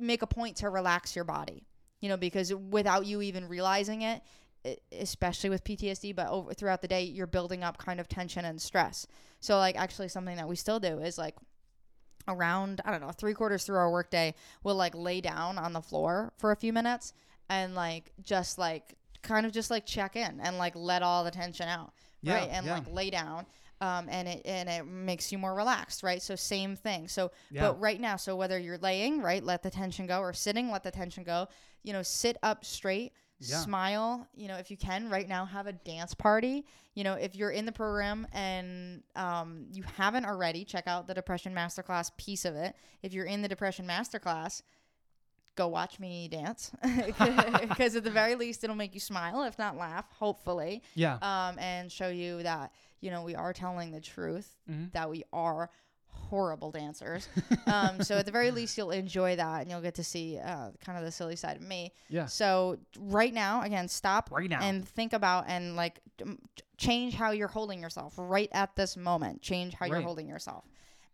make 0.00 0.22
a 0.22 0.26
point 0.26 0.56
to 0.56 0.68
relax 0.68 1.14
your 1.14 1.24
body 1.24 1.64
you 2.00 2.08
know 2.08 2.16
because 2.16 2.52
without 2.52 3.06
you 3.06 3.22
even 3.22 3.46
realizing 3.46 4.02
it 4.02 4.22
especially 4.92 5.50
with 5.50 5.64
PTSD 5.64 6.14
but 6.14 6.28
over 6.28 6.54
throughout 6.54 6.82
the 6.82 6.88
day 6.88 7.02
you're 7.02 7.26
building 7.26 7.62
up 7.62 7.78
kind 7.78 8.00
of 8.00 8.08
tension 8.08 8.44
and 8.44 8.60
stress. 8.60 9.06
So 9.40 9.58
like 9.58 9.76
actually 9.76 10.08
something 10.08 10.36
that 10.36 10.48
we 10.48 10.56
still 10.56 10.80
do 10.80 10.98
is 10.98 11.18
like 11.18 11.34
around 12.28 12.80
I 12.84 12.90
don't 12.90 13.00
know 13.00 13.10
three 13.10 13.34
quarters 13.34 13.64
through 13.64 13.76
our 13.76 13.90
workday 13.90 14.34
we'll 14.64 14.74
like 14.74 14.94
lay 14.94 15.20
down 15.20 15.58
on 15.58 15.72
the 15.72 15.80
floor 15.80 16.32
for 16.38 16.52
a 16.52 16.56
few 16.56 16.72
minutes 16.72 17.12
and 17.48 17.74
like 17.74 18.12
just 18.22 18.58
like 18.58 18.94
kind 19.22 19.46
of 19.46 19.52
just 19.52 19.70
like 19.70 19.86
check 19.86 20.16
in 20.16 20.40
and 20.40 20.58
like 20.58 20.74
let 20.74 21.02
all 21.02 21.24
the 21.24 21.30
tension 21.30 21.68
out 21.68 21.92
Yeah, 22.22 22.34
right? 22.34 22.48
And 22.50 22.66
yeah. 22.66 22.74
like 22.74 22.92
lay 22.92 23.10
down 23.10 23.46
um, 23.80 24.08
and 24.08 24.26
it 24.26 24.42
and 24.44 24.68
it 24.68 24.86
makes 24.86 25.30
you 25.30 25.38
more 25.38 25.54
relaxed 25.54 26.02
right? 26.02 26.22
So 26.22 26.34
same 26.34 26.76
thing. 26.76 27.08
So 27.08 27.30
yeah. 27.50 27.68
but 27.68 27.80
right 27.80 28.00
now 28.00 28.16
so 28.16 28.36
whether 28.36 28.58
you're 28.58 28.78
laying 28.78 29.20
right 29.20 29.42
let 29.42 29.62
the 29.62 29.70
tension 29.70 30.06
go 30.06 30.20
or 30.20 30.32
sitting 30.32 30.70
let 30.70 30.82
the 30.82 30.90
tension 30.90 31.24
go 31.24 31.48
you 31.82 31.92
know 31.92 32.02
sit 32.02 32.36
up 32.42 32.64
straight 32.64 33.12
Yeah. 33.38 33.58
smile 33.58 34.26
you 34.34 34.48
know 34.48 34.56
if 34.56 34.70
you 34.70 34.76
can 34.78 35.10
right 35.10 35.28
now 35.28 35.44
have 35.44 35.66
a 35.66 35.72
dance 35.72 36.14
party. 36.14 36.64
You 36.94 37.04
know 37.04 37.14
if 37.14 37.34
you're 37.36 37.50
in 37.50 37.66
the 37.66 37.72
program 37.72 38.26
and 38.32 39.02
um, 39.14 39.66
you 39.72 39.82
haven't 39.96 40.24
already 40.24 40.64
check 40.64 40.86
out 40.86 41.06
the 41.06 41.12
depression 41.14 41.54
masterclass 41.54 42.10
piece 42.16 42.44
of 42.46 42.54
it. 42.56 42.74
If 43.02 43.12
you're 43.12 43.26
in 43.26 43.42
the 43.42 43.48
depression 43.48 43.86
masterclass 43.86 44.62
go 45.54 45.68
watch 45.68 45.98
me 45.98 46.28
dance. 46.28 46.70
Because 47.68 47.96
at 47.96 48.04
the 48.04 48.10
very 48.10 48.34
least 48.34 48.62
it'll 48.64 48.76
make 48.76 48.94
you 48.94 49.00
smile 49.00 49.42
if 49.44 49.58
not 49.58 49.76
laugh 49.76 50.06
hopefully. 50.12 50.82
Yeah. 50.94 51.14
Um, 51.22 51.58
and 51.58 51.90
show 51.92 52.08
you 52.08 52.42
that 52.42 52.72
you 53.00 53.10
know 53.10 53.22
we 53.22 53.34
are 53.34 53.52
telling 53.52 53.90
the 53.90 54.00
truth 54.00 54.56
Mhm. 54.70 54.92
that 54.92 55.10
we 55.10 55.24
are 55.32 55.70
horrible 56.16 56.70
dancers 56.70 57.28
um, 57.66 58.02
so 58.02 58.16
at 58.16 58.26
the 58.26 58.32
very 58.32 58.50
least 58.50 58.76
you'll 58.76 58.90
enjoy 58.90 59.36
that 59.36 59.62
and 59.62 59.70
you'll 59.70 59.80
get 59.80 59.94
to 59.94 60.04
see 60.04 60.38
uh, 60.38 60.70
kind 60.84 60.98
of 60.98 61.04
the 61.04 61.12
silly 61.12 61.36
side 61.36 61.56
of 61.56 61.62
me 61.62 61.92
yeah 62.08 62.26
so 62.26 62.76
right 62.98 63.32
now 63.32 63.62
again 63.62 63.86
stop 63.88 64.30
right 64.32 64.50
now 64.50 64.60
and 64.60 64.86
think 64.88 65.12
about 65.12 65.44
and 65.46 65.76
like 65.76 66.00
change 66.76 67.14
how 67.14 67.30
you're 67.30 67.48
holding 67.48 67.80
yourself 67.80 68.14
right 68.16 68.48
at 68.52 68.74
this 68.76 68.96
moment 68.96 69.40
change 69.40 69.74
how 69.74 69.86
you're 69.86 70.00
holding 70.00 70.28
yourself 70.28 70.64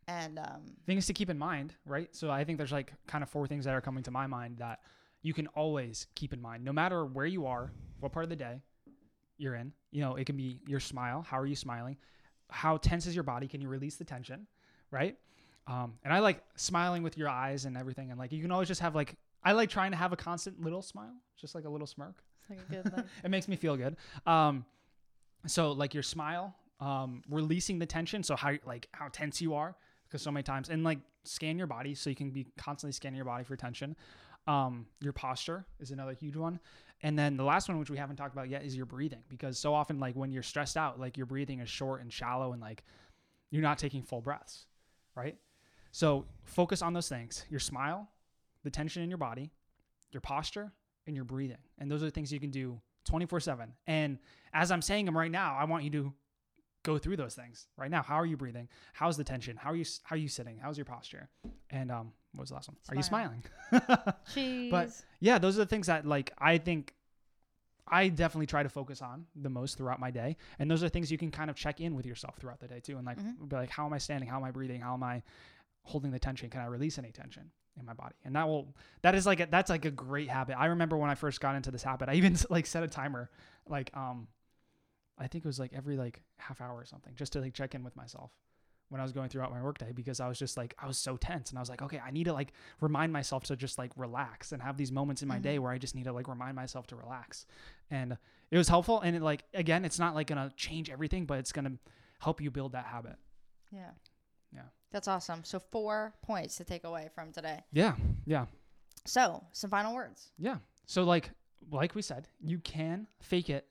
and 0.08 0.38
um, 0.38 0.62
things 0.86 1.06
to 1.06 1.12
keep 1.12 1.30
in 1.30 1.38
mind, 1.38 1.74
right? 1.86 2.08
So 2.14 2.30
I 2.30 2.44
think 2.44 2.58
there's 2.58 2.72
like 2.72 2.92
kind 3.06 3.22
of 3.22 3.30
four 3.30 3.46
things 3.46 3.64
that 3.64 3.74
are 3.74 3.80
coming 3.80 4.02
to 4.04 4.10
my 4.10 4.26
mind 4.26 4.58
that 4.58 4.80
you 5.22 5.32
can 5.32 5.46
always 5.48 6.06
keep 6.14 6.32
in 6.32 6.40
mind, 6.40 6.64
no 6.64 6.72
matter 6.72 7.04
where 7.04 7.26
you 7.26 7.46
are, 7.46 7.72
what 8.00 8.12
part 8.12 8.24
of 8.24 8.30
the 8.30 8.36
day 8.36 8.60
you're 9.38 9.54
in. 9.54 9.72
You 9.90 10.00
know, 10.00 10.16
it 10.16 10.26
can 10.26 10.36
be 10.36 10.60
your 10.66 10.80
smile. 10.80 11.24
How 11.26 11.38
are 11.38 11.46
you 11.46 11.54
smiling? 11.54 11.96
How 12.50 12.76
tense 12.76 13.06
is 13.06 13.14
your 13.14 13.24
body? 13.24 13.46
Can 13.46 13.60
you 13.60 13.68
release 13.68 13.96
the 13.96 14.04
tension, 14.04 14.46
right? 14.92 15.16
Um, 15.66 15.94
and 16.04 16.12
I 16.12 16.20
like 16.20 16.42
smiling 16.56 17.02
with 17.02 17.16
your 17.16 17.28
eyes 17.28 17.64
and 17.64 17.76
everything. 17.76 18.10
And 18.10 18.18
like 18.18 18.30
you 18.32 18.42
can 18.42 18.52
always 18.52 18.68
just 18.68 18.80
have 18.80 18.94
like 18.94 19.16
I 19.44 19.52
like 19.52 19.70
trying 19.70 19.90
to 19.90 19.96
have 19.96 20.12
a 20.12 20.16
constant 20.16 20.60
little 20.60 20.82
smile, 20.82 21.14
just 21.36 21.54
like 21.54 21.64
a 21.64 21.68
little 21.68 21.86
smirk. 21.86 22.22
it's 22.48 22.90
like 22.90 23.04
a 23.04 23.04
it 23.24 23.30
makes 23.30 23.48
me 23.48 23.56
feel 23.56 23.76
good. 23.76 23.96
Um, 24.26 24.64
so 25.46 25.72
like 25.72 25.94
your 25.94 26.02
smile, 26.02 26.54
um, 26.80 27.22
releasing 27.28 27.78
the 27.78 27.86
tension. 27.86 28.22
So 28.22 28.36
how 28.36 28.52
like 28.64 28.88
how 28.92 29.08
tense 29.08 29.40
you 29.40 29.54
are, 29.54 29.74
because 30.08 30.22
so 30.22 30.30
many 30.30 30.44
times, 30.44 30.68
and 30.68 30.84
like 30.84 30.98
scan 31.24 31.58
your 31.58 31.66
body 31.66 31.94
so 31.94 32.10
you 32.10 32.16
can 32.16 32.30
be 32.30 32.46
constantly 32.56 32.92
scanning 32.92 33.16
your 33.16 33.24
body 33.24 33.44
for 33.44 33.56
tension. 33.56 33.96
Um, 34.46 34.86
your 35.00 35.12
posture 35.12 35.64
is 35.78 35.92
another 35.92 36.14
huge 36.14 36.36
one, 36.36 36.58
and 37.02 37.16
then 37.16 37.36
the 37.36 37.44
last 37.44 37.68
one, 37.68 37.78
which 37.78 37.90
we 37.90 37.96
haven't 37.96 38.16
talked 38.16 38.34
about 38.34 38.48
yet, 38.48 38.64
is 38.64 38.76
your 38.76 38.86
breathing. 38.86 39.22
Because 39.28 39.58
so 39.58 39.72
often, 39.72 40.00
like 40.00 40.16
when 40.16 40.32
you're 40.32 40.42
stressed 40.42 40.76
out, 40.76 40.98
like 40.98 41.16
your 41.16 41.26
breathing 41.26 41.60
is 41.60 41.68
short 41.68 42.00
and 42.00 42.12
shallow, 42.12 42.52
and 42.52 42.60
like 42.60 42.82
you're 43.50 43.62
not 43.62 43.78
taking 43.78 44.02
full 44.02 44.20
breaths, 44.20 44.66
right? 45.14 45.36
So 45.90 46.26
focus 46.44 46.82
on 46.82 46.92
those 46.92 47.08
things: 47.08 47.44
your 47.50 47.60
smile, 47.60 48.08
the 48.64 48.70
tension 48.70 49.02
in 49.02 49.08
your 49.10 49.18
body, 49.18 49.50
your 50.10 50.20
posture, 50.20 50.72
and 51.06 51.16
your 51.16 51.24
breathing. 51.24 51.58
And 51.78 51.90
those 51.90 52.02
are 52.02 52.06
the 52.06 52.10
things 52.10 52.32
you 52.32 52.40
can 52.40 52.50
do 52.50 52.80
24 53.04 53.40
7. 53.40 53.72
And 53.86 54.18
as 54.52 54.70
I'm 54.70 54.82
saying 54.82 55.06
them 55.06 55.16
right 55.16 55.30
now, 55.30 55.56
I 55.58 55.64
want 55.64 55.84
you 55.84 55.90
to 55.90 56.12
go 56.82 56.98
through 56.98 57.16
those 57.16 57.34
things 57.34 57.68
right 57.76 57.90
now. 57.90 58.02
How 58.02 58.16
are 58.16 58.26
you 58.26 58.36
breathing? 58.36 58.68
How's 58.92 59.16
the 59.16 59.24
tension? 59.24 59.56
How 59.56 59.70
are 59.70 59.76
you 59.76 59.84
how 60.02 60.16
are 60.16 60.18
you 60.18 60.28
sitting? 60.28 60.58
How's 60.58 60.76
your 60.76 60.84
posture? 60.84 61.28
And 61.70 61.90
um 61.90 62.12
what 62.32 62.42
was 62.42 62.48
the 62.48 62.54
last 62.54 62.68
one? 62.68 62.76
Are 62.88 62.96
you 62.96 63.02
smiling? 63.02 63.44
but 64.70 64.90
yeah, 65.20 65.38
those 65.38 65.56
are 65.56 65.60
the 65.60 65.66
things 65.66 65.86
that 65.86 66.06
like 66.06 66.32
I 66.38 66.58
think 66.58 66.94
I 67.92 68.08
definitely 68.08 68.46
try 68.46 68.62
to 68.62 68.68
focus 68.70 69.02
on 69.02 69.26
the 69.36 69.50
most 69.50 69.76
throughout 69.76 70.00
my 70.00 70.10
day. 70.10 70.36
And 70.58 70.70
those 70.70 70.82
are 70.82 70.88
things 70.88 71.12
you 71.12 71.18
can 71.18 71.30
kind 71.30 71.50
of 71.50 71.56
check 71.56 71.80
in 71.80 71.94
with 71.94 72.06
yourself 72.06 72.36
throughout 72.38 72.58
the 72.58 72.66
day 72.66 72.80
too. 72.80 72.96
And 72.96 73.06
like, 73.06 73.18
Mhm. 73.20 73.48
be 73.48 73.56
like, 73.56 73.70
how 73.70 73.84
am 73.86 73.92
I 73.92 73.98
standing? 73.98 74.28
How 74.28 74.38
am 74.38 74.44
I 74.44 74.50
breathing? 74.50 74.80
How 74.80 74.94
am 74.94 75.02
I 75.02 75.22
holding 75.82 76.10
the 76.10 76.18
tension? 76.18 76.48
Can 76.48 76.60
I 76.62 76.64
release 76.66 76.98
any 76.98 77.12
tension 77.12 77.50
in 77.78 77.84
my 77.84 77.92
body? 77.92 78.14
And 78.24 78.34
that 78.34 78.48
will, 78.48 78.74
that 79.02 79.14
is 79.14 79.26
like, 79.26 79.40
a, 79.40 79.46
that's 79.46 79.68
like 79.68 79.84
a 79.84 79.90
great 79.90 80.30
habit. 80.30 80.56
I 80.58 80.66
remember 80.66 80.96
when 80.96 81.10
I 81.10 81.14
first 81.14 81.40
got 81.40 81.54
into 81.54 81.70
this 81.70 81.82
habit, 81.82 82.08
I 82.08 82.14
even 82.14 82.36
like 82.50 82.66
set 82.66 82.82
a 82.82 82.88
timer, 82.88 83.30
like, 83.68 83.94
um, 83.96 84.26
I 85.18 85.26
think 85.26 85.44
it 85.44 85.48
was 85.48 85.60
like 85.60 85.72
every 85.74 85.96
like 85.98 86.22
half 86.38 86.60
hour 86.62 86.74
or 86.76 86.86
something 86.86 87.14
just 87.14 87.34
to 87.34 87.40
like 87.40 87.52
check 87.52 87.74
in 87.74 87.84
with 87.84 87.94
myself 87.94 88.32
when 88.92 89.00
I 89.00 89.04
was 89.04 89.12
going 89.12 89.28
throughout 89.30 89.50
my 89.50 89.62
workday 89.62 89.90
because 89.92 90.20
I 90.20 90.28
was 90.28 90.38
just 90.38 90.56
like 90.56 90.74
I 90.78 90.86
was 90.86 90.98
so 90.98 91.16
tense 91.16 91.50
and 91.50 91.58
I 91.58 91.62
was 91.62 91.68
like 91.70 91.82
okay 91.82 91.98
I 91.98 92.10
need 92.10 92.24
to 92.24 92.32
like 92.32 92.52
remind 92.80 93.12
myself 93.12 93.44
to 93.44 93.56
just 93.56 93.78
like 93.78 93.90
relax 93.96 94.52
and 94.52 94.62
have 94.62 94.76
these 94.76 94.92
moments 94.92 95.22
in 95.22 95.28
my 95.28 95.38
Mhm. 95.38 95.42
day 95.42 95.58
where 95.58 95.72
I 95.72 95.78
just 95.78 95.94
need 95.94 96.04
to 96.04 96.12
like 96.12 96.28
remind 96.28 96.54
myself 96.56 96.86
to 96.88 96.96
relax 96.96 97.46
and 97.90 98.16
it 98.50 98.58
was 98.58 98.68
helpful 98.68 99.00
and 99.00 99.16
it 99.16 99.22
like 99.22 99.44
again 99.54 99.84
it's 99.84 99.98
not 99.98 100.14
like 100.14 100.26
gonna 100.26 100.52
change 100.56 100.90
everything 100.90 101.24
but 101.26 101.38
it's 101.38 101.52
gonna 101.52 101.72
help 102.20 102.40
you 102.40 102.50
build 102.50 102.72
that 102.72 102.84
habit 102.86 103.16
Yeah. 103.70 103.90
Yeah. 104.54 104.68
That's 104.90 105.08
awesome. 105.08 105.42
So 105.44 105.58
four 105.58 106.12
points 106.22 106.56
to 106.56 106.64
take 106.64 106.84
away 106.84 107.08
from 107.14 107.32
today. 107.32 107.60
yeah 107.72 107.96
yeah 108.26 108.44
So 109.06 109.42
some 109.52 109.70
final 109.70 109.94
words. 109.94 110.30
yeah 110.38 110.58
so 110.86 111.02
like 111.04 111.30
like 111.70 111.94
we 111.94 112.02
said 112.02 112.28
you 112.40 112.58
can 112.58 113.06
fake 113.20 113.48
it 113.48 113.66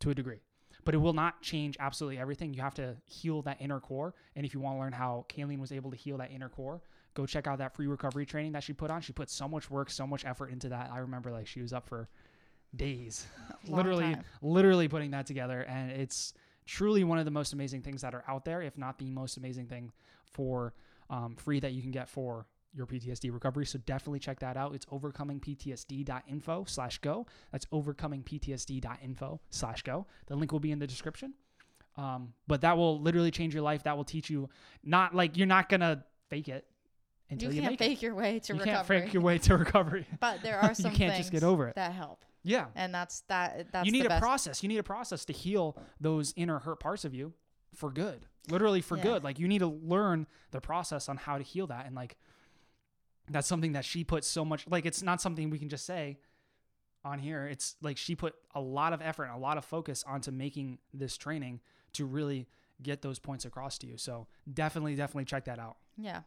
to 0.00 0.10
a 0.10 0.14
degree 0.14 0.40
but 0.84 0.94
it 0.94 0.98
will 0.98 1.12
not 1.12 1.42
change 1.42 1.76
absolutely 1.80 2.18
everything. 2.18 2.54
You 2.54 2.62
have 2.62 2.74
to 2.74 2.96
heal 3.06 3.42
that 3.42 3.60
inner 3.60 3.80
core. 3.80 4.14
And 4.36 4.46
if 4.46 4.54
you 4.54 4.60
want 4.60 4.76
to 4.76 4.80
learn 4.80 4.92
how 4.92 5.26
Kayleen 5.28 5.60
was 5.60 5.72
able 5.72 5.90
to 5.90 5.96
heal 5.96 6.18
that 6.18 6.30
inner 6.30 6.48
core 6.48 6.80
go 7.14 7.26
check 7.26 7.46
out 7.46 7.58
that 7.58 7.74
free 7.74 7.86
recovery 7.86 8.26
training 8.26 8.52
that 8.52 8.62
she 8.62 8.72
put 8.72 8.90
on. 8.90 9.00
She 9.00 9.12
put 9.12 9.30
so 9.30 9.48
much 9.48 9.70
work 9.70 9.90
so 9.90 10.06
much 10.06 10.24
effort 10.24 10.50
into 10.50 10.68
that. 10.68 10.90
I 10.92 10.98
remember 10.98 11.30
like 11.30 11.46
she 11.46 11.60
was 11.60 11.72
up 11.72 11.88
for 11.88 12.08
days 12.74 13.26
literally 13.68 14.14
time. 14.14 14.24
literally 14.42 14.88
putting 14.88 15.10
that 15.12 15.26
together. 15.26 15.62
And 15.62 15.90
it's 15.90 16.34
truly 16.66 17.04
one 17.04 17.18
of 17.18 17.24
the 17.24 17.30
most 17.30 17.52
amazing 17.52 17.82
things 17.82 18.02
that 18.02 18.14
are 18.14 18.24
out 18.28 18.44
there 18.44 18.62
if 18.62 18.78
not 18.78 18.98
the 18.98 19.10
most 19.10 19.36
amazing 19.36 19.66
thing 19.66 19.92
for 20.24 20.72
um, 21.08 21.34
free 21.36 21.58
that 21.60 21.72
you 21.72 21.82
can 21.82 21.90
get 21.90 22.08
for 22.08 22.46
your 22.72 22.86
ptsd 22.86 23.32
recovery 23.32 23.66
so 23.66 23.78
definitely 23.84 24.18
check 24.18 24.38
that 24.40 24.56
out 24.56 24.74
it's 24.74 24.86
overcomingptsd.info 24.86 26.64
slash 26.66 26.98
go 26.98 27.26
that's 27.52 27.66
overcomingptsd.info 27.66 29.40
slash 29.50 29.82
go 29.82 30.06
the 30.26 30.36
link 30.36 30.52
will 30.52 30.60
be 30.60 30.70
in 30.72 30.78
the 30.78 30.86
description 30.86 31.34
um, 31.96 32.32
but 32.46 32.60
that 32.60 32.76
will 32.76 33.00
literally 33.00 33.30
change 33.30 33.52
your 33.52 33.62
life 33.62 33.82
that 33.82 33.96
will 33.96 34.04
teach 34.04 34.30
you 34.30 34.48
not 34.84 35.14
like 35.14 35.36
you're 35.36 35.46
not 35.46 35.68
gonna 35.68 36.04
fake 36.28 36.48
it 36.48 36.64
until 37.28 37.50
You 37.52 37.56
you, 37.56 37.62
can't 37.68 37.78
fake 37.78 37.98
it 37.98 38.02
your 38.02 38.14
way 38.14 38.38
to 38.40 38.52
you 38.54 38.58
recovery. 38.60 38.74
can't 38.98 39.04
fake 39.06 39.14
your 39.14 39.22
way 39.22 39.38
to 39.38 39.56
recovery 39.58 40.06
but 40.20 40.42
there 40.42 40.58
are 40.62 40.74
some 40.74 40.92
You 40.92 40.96
can't 40.96 41.12
things 41.14 41.26
just 41.26 41.32
get 41.32 41.42
over 41.42 41.68
it. 41.68 41.74
that 41.74 41.92
help. 41.92 42.24
yeah 42.44 42.66
And 42.76 42.94
that's 42.94 43.20
that 43.28 43.72
that's 43.72 43.86
you 43.86 43.92
need 43.92 44.06
a 44.06 44.10
best. 44.10 44.22
process. 44.22 44.62
You 44.62 44.68
need 44.68 44.78
a 44.78 44.82
process 44.84 45.24
to 45.26 45.32
heal 45.32 45.76
those 46.00 46.32
inner 46.36 46.60
hurt 46.60 46.80
parts 46.80 47.04
of 47.04 47.14
you 47.14 47.34
for 47.74 47.90
good. 47.90 48.24
Literally 48.48 48.80
for 48.80 48.96
Yeah. 48.96 49.02
good. 49.04 49.24
Like 49.24 49.38
you 49.38 49.46
need 49.48 49.58
to 49.60 49.66
learn 49.66 50.26
the 50.50 50.60
process 50.60 51.08
on 51.08 51.16
how 51.18 51.36
to 51.38 51.44
heal 51.44 51.66
that. 51.68 51.86
And 51.86 51.94
like 51.94 52.16
that's 53.28 53.46
something 53.48 53.72
that 53.72 53.84
she 53.84 54.04
put 54.04 54.24
so 54.24 54.44
much 54.44 54.66
like 54.68 54.86
it's 54.86 55.02
not 55.02 55.20
something 55.20 55.50
we 55.50 55.58
can 55.58 55.68
just 55.68 55.84
say 55.86 56.18
on 57.04 57.18
here. 57.18 57.46
It's 57.46 57.76
like 57.82 57.96
she 57.96 58.14
put 58.14 58.34
a 58.54 58.60
lot 58.60 58.92
of 58.92 59.00
effort 59.02 59.24
and 59.24 59.34
a 59.34 59.38
lot 59.38 59.56
of 59.58 59.64
focus 59.64 60.04
onto 60.06 60.30
making 60.30 60.78
this 60.94 61.16
training 61.16 61.60
to 61.94 62.04
really 62.04 62.46
get 62.82 63.02
those 63.02 63.18
points 63.18 63.44
across 63.44 63.78
to 63.78 63.86
you. 63.86 63.96
So 63.96 64.26
definitely, 64.52 64.94
definitely 64.96 65.24
check 65.26 65.44
that 65.46 65.58
out. 65.58 65.76
Yeah. 65.96 66.22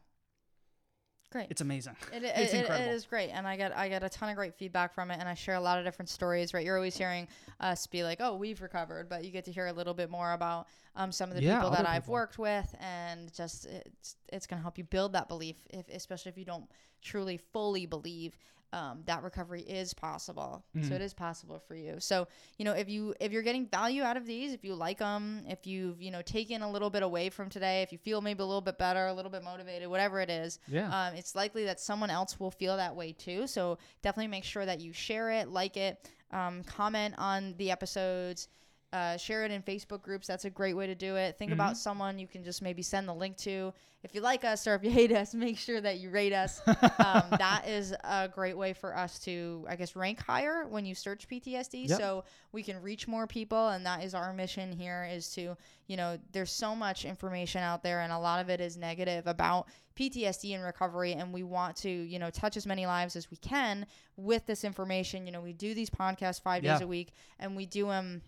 Great. 1.31 1.47
It's 1.49 1.61
amazing. 1.61 1.95
It, 2.13 2.23
it, 2.23 2.33
It's 2.37 2.53
it- 2.53 2.69
it 2.69 2.87
is 2.93 3.05
great, 3.05 3.29
and 3.31 3.47
I 3.47 3.57
get 3.57 3.75
I 3.75 3.89
get 3.89 4.03
a 4.03 4.09
ton 4.09 4.29
of 4.29 4.35
great 4.35 4.53
feedback 4.53 4.93
from 4.93 5.09
it, 5.09 5.17
and 5.19 5.27
I 5.27 5.33
share 5.33 5.55
a 5.55 5.59
lot 5.59 5.79
of 5.79 5.83
different 5.85 6.09
stories. 6.09 6.53
Right, 6.53 6.63
you're 6.63 6.75
always 6.75 6.95
hearing 6.95 7.27
us 7.59 7.87
be 7.87 8.03
like, 8.03 8.19
"Oh, 8.21 8.35
we've 8.35 8.61
recovered," 8.61 9.09
but 9.09 9.23
you 9.25 9.31
get 9.31 9.45
to 9.45 9.51
hear 9.51 9.65
a 9.65 9.73
little 9.73 9.95
bit 9.95 10.11
more 10.11 10.33
about 10.33 10.67
um, 10.95 11.11
some 11.11 11.29
of 11.29 11.35
the 11.35 11.41
Yeah, 11.41 11.55
people 11.55 11.69
that 11.71 11.85
other 11.85 11.89
I've 11.89 12.07
worked 12.07 12.37
with, 12.37 12.73
and 12.79 13.33
just 13.33 13.65
it's 13.65 14.15
it's 14.31 14.47
gonna 14.47 14.61
help 14.61 14.77
you 14.77 14.83
build 14.83 15.13
that 15.13 15.27
belief, 15.27 15.55
if 15.69 15.87
especially 15.89 16.29
if 16.29 16.37
you 16.37 16.45
don't 16.45 16.69
truly 17.01 17.37
fully 17.37 17.85
believe 17.85 18.37
um, 18.71 19.03
that 19.05 19.21
recovery 19.21 19.61
is 19.61 19.93
possible. 19.93 20.63
So 20.81 20.95
Mhm. 20.95 20.95
it 20.95 21.01
is 21.01 21.13
possible 21.13 21.59
for 21.59 21.75
you. 21.75 21.99
So 21.99 22.27
you 22.57 22.65
know, 22.65 22.73
if 22.73 22.89
you 22.89 23.13
if 23.19 23.31
you're 23.31 23.43
getting 23.43 23.67
value 23.67 24.01
out 24.01 24.17
of 24.17 24.25
these, 24.25 24.51
if 24.51 24.63
you 24.63 24.73
like 24.73 24.97
them, 24.99 25.45
if 25.47 25.67
you've 25.67 26.01
you 26.01 26.09
know 26.11 26.21
taken 26.23 26.61
a 26.63 26.71
little 26.71 26.89
bit 26.89 27.03
away 27.03 27.29
from 27.29 27.49
today, 27.49 27.83
if 27.83 27.91
you 27.91 27.97
feel 27.99 28.19
maybe 28.21 28.41
a 28.41 28.45
little 28.45 28.61
bit 28.61 28.77
better, 28.79 29.05
a 29.07 29.13
little 29.13 29.29
bit 29.31 29.43
motivated, 29.43 29.87
whatever 29.89 30.19
it 30.21 30.29
is, 30.31 30.59
Yeah. 30.67 30.89
um, 30.89 31.13
it's 31.15 31.35
likely 31.35 31.65
that 31.65 31.79
someone 31.79 32.09
else 32.09 32.39
will 32.39 32.51
feel 32.51 32.77
that 32.77 32.95
way 32.95 33.13
too. 33.13 33.45
So 33.47 33.77
definitely 34.01 34.29
make 34.29 34.43
sure 34.43 34.65
that 34.65 34.79
you 34.79 34.91
share 34.91 35.29
it, 35.31 35.49
like 35.49 35.77
it, 35.77 36.09
um, 36.31 36.63
comment 36.63 37.13
on 37.19 37.53
the 37.57 37.69
episodes, 37.69 38.47
uh, 38.93 39.17
share 39.17 39.43
it 39.43 39.49
in 39.49 39.63
Facebook 39.63 40.03
groups. 40.03 40.27
That's 40.27 40.45
a 40.45 40.51
great 40.51 40.75
way 40.75 40.85
to 40.85 40.93
do 40.93 41.15
it. 41.15 41.35
Think 41.39 41.51
about 41.51 41.77
someone 41.77 42.19
you 42.19 42.27
can 42.27 42.43
just 42.43 42.61
maybe 42.61 42.83
send 42.83 43.07
the 43.07 43.13
link 43.13 43.37
to. 43.37 43.73
If 44.03 44.13
you 44.13 44.21
like 44.21 44.43
us 44.43 44.67
or 44.67 44.75
if 44.75 44.83
you 44.83 44.91
hate 44.91 45.11
us, 45.11 45.33
make 45.33 45.57
sure 45.57 45.81
that 45.81 45.97
you 45.97 46.11
rate 46.11 46.31
us. 46.31 46.61
um, 46.67 47.23
that 47.39 47.63
is 47.67 47.95
a 48.03 48.27
great 48.27 48.55
way 48.55 48.71
for 48.71 48.95
us 48.95 49.17
to, 49.19 49.65
I 49.67 49.77
guess, 49.77 49.95
rank 49.95 50.19
higher 50.21 50.67
when 50.67 50.85
you 50.85 50.93
search 50.93 51.27
PTSD. 51.27 51.89
Yep. 51.89 51.99
So 51.99 52.23
we 52.51 52.61
can 52.61 52.79
reach 52.83 53.07
more 53.07 53.25
people, 53.25 53.69
and 53.69 53.83
that 53.87 54.03
is 54.03 54.13
our 54.13 54.31
mission 54.31 54.71
here. 54.71 55.09
Is 55.11 55.29
to, 55.33 55.57
you 55.87 55.97
know, 55.97 56.19
there's 56.31 56.51
so 56.51 56.75
much 56.75 57.03
information 57.03 57.63
out 57.63 57.81
there, 57.81 58.01
and 58.01 58.13
a 58.13 58.19
lot 58.19 58.41
of 58.41 58.49
it 58.49 58.61
is 58.61 58.77
negative 58.77 59.25
about 59.25 59.69
PTSD 59.97 60.53
and 60.53 60.63
recovery, 60.63 61.13
and 61.13 61.33
we 61.33 61.41
want 61.41 61.75
to, 61.77 61.89
you 61.89 62.19
know, 62.19 62.29
touch 62.29 62.57
as 62.57 62.67
many 62.67 62.85
lives 62.85 63.15
as 63.15 63.31
we 63.31 63.37
can 63.37 63.87
with 64.17 64.45
this 64.45 64.63
information. 64.63 65.25
You 65.25 65.31
know, 65.31 65.41
we 65.41 65.53
do 65.53 65.73
these 65.73 65.89
podcasts 65.89 66.39
five 66.39 66.61
days 66.61 66.81
a 66.81 66.87
week, 66.87 67.11
and 67.39 67.55
we 67.55 67.65
do 67.65 67.87
them 67.87 68.21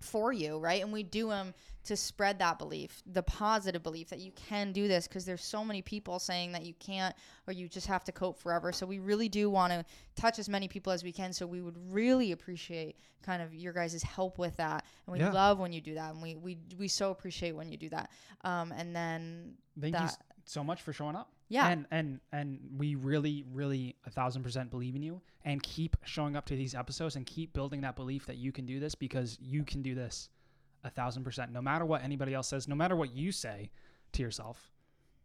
for 0.00 0.32
you, 0.32 0.58
right? 0.58 0.82
And 0.82 0.92
we 0.92 1.02
do 1.02 1.28
them 1.28 1.54
to 1.84 1.96
spread 1.96 2.38
that 2.40 2.58
belief, 2.58 3.00
the 3.06 3.22
positive 3.22 3.82
belief 3.82 4.08
that 4.08 4.18
you 4.18 4.32
can 4.32 4.72
do 4.72 4.88
this 4.88 5.06
because 5.06 5.24
there's 5.24 5.44
so 5.44 5.64
many 5.64 5.82
people 5.82 6.18
saying 6.18 6.50
that 6.52 6.64
you 6.64 6.74
can't 6.80 7.14
or 7.46 7.52
you 7.52 7.68
just 7.68 7.86
have 7.86 8.02
to 8.04 8.10
cope 8.12 8.36
forever. 8.38 8.72
So 8.72 8.84
we 8.86 8.98
really 8.98 9.28
do 9.28 9.48
want 9.48 9.72
to 9.72 9.84
touch 10.16 10.40
as 10.40 10.48
many 10.48 10.66
people 10.66 10.92
as 10.92 11.04
we 11.04 11.12
can. 11.12 11.32
So 11.32 11.46
we 11.46 11.60
would 11.60 11.76
really 11.92 12.32
appreciate 12.32 12.96
kind 13.22 13.40
of 13.40 13.54
your 13.54 13.72
guys' 13.72 14.02
help 14.02 14.36
with 14.38 14.56
that. 14.56 14.84
And 15.06 15.12
we 15.12 15.20
Yeah. 15.20 15.30
love 15.30 15.60
when 15.60 15.72
you 15.72 15.80
do 15.80 15.94
that. 15.94 16.12
And 16.12 16.20
we, 16.20 16.34
we, 16.34 16.58
we 16.76 16.88
so 16.88 17.12
appreciate 17.12 17.52
when 17.54 17.70
you 17.70 17.76
do 17.76 17.88
that. 17.90 18.10
Um, 18.42 18.72
and 18.72 18.94
then, 18.94 19.54
Thank 19.80 19.92
that- 19.94 20.02
s- 20.04 20.18
so 20.46 20.64
much 20.64 20.80
for 20.82 20.92
showing 20.92 21.14
up. 21.16 21.30
yeah, 21.48 21.68
And 21.68 21.86
and 21.90 22.20
and 22.32 22.58
we 22.78 22.94
really, 22.94 23.44
really 23.52 23.96
a 24.06 24.10
thousand 24.10 24.42
percent 24.42 24.70
believe 24.70 24.94
in 24.96 25.02
you 25.02 25.20
and 25.44 25.62
keep 25.62 25.96
showing 26.04 26.36
up 26.36 26.46
to 26.46 26.56
these 26.56 26.74
episodes 26.74 27.16
and 27.16 27.26
keep 27.26 27.52
building 27.52 27.82
that 27.82 27.96
belief 27.96 28.26
that 28.26 28.36
you 28.36 28.50
can 28.52 28.64
do 28.66 28.80
this 28.80 28.94
because 28.94 29.38
you 29.40 29.62
can 29.64 29.82
do 29.82 29.94
this 29.94 30.28
a 30.84 30.90
thousand 30.90 31.24
percent. 31.24 31.52
No 31.52 31.60
matter 31.60 31.84
what 31.84 32.02
anybody 32.02 32.32
else 32.32 32.48
says, 32.48 32.66
no 32.68 32.74
matter 32.76 32.96
what 32.96 33.14
you 33.14 33.30
say 33.32 33.70
to 34.12 34.22
yourself, 34.22 34.70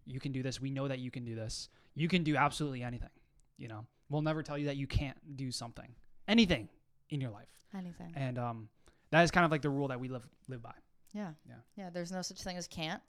you 0.06 0.20
can 0.20 0.32
do 0.32 0.44
this. 0.44 0.60
We 0.60 0.72
know 0.72 0.88
that 0.88 1.00
you 1.00 1.12
can 1.12 1.24
do 1.24 1.36
this. 1.36 1.70
You 1.96 2.08
can 2.08 2.24
do 2.24 2.36
absolutely 2.36 2.82
anything. 2.84 3.10
You 3.58 3.68
know, 3.68 3.86
we'll 4.10 4.24
never 4.24 4.42
tell 4.44 4.58
you 4.58 4.66
that 4.66 4.78
you 4.78 4.88
can't 4.88 5.18
do 5.38 5.52
something, 5.52 5.94
anything 6.28 6.68
in 7.12 7.22
your 7.22 7.30
life. 7.32 7.50
anything. 7.78 8.12
And 8.16 8.40
um, 8.40 8.70
that 9.12 9.22
is 9.24 9.30
kind 9.32 9.46
of 9.46 9.52
like 9.52 9.62
the 9.62 9.70
rule 9.70 9.90
that 9.90 10.00
we 10.00 10.08
live 10.10 10.28
live 10.48 10.64
by. 10.64 10.74
Yeah. 11.14 11.32
Yeah. 11.48 11.56
Yeah. 11.76 11.90
There's 11.92 12.12
no 12.12 12.22
such 12.22 12.42
thing 12.42 12.58
as 12.58 12.68
can't. 12.68 13.02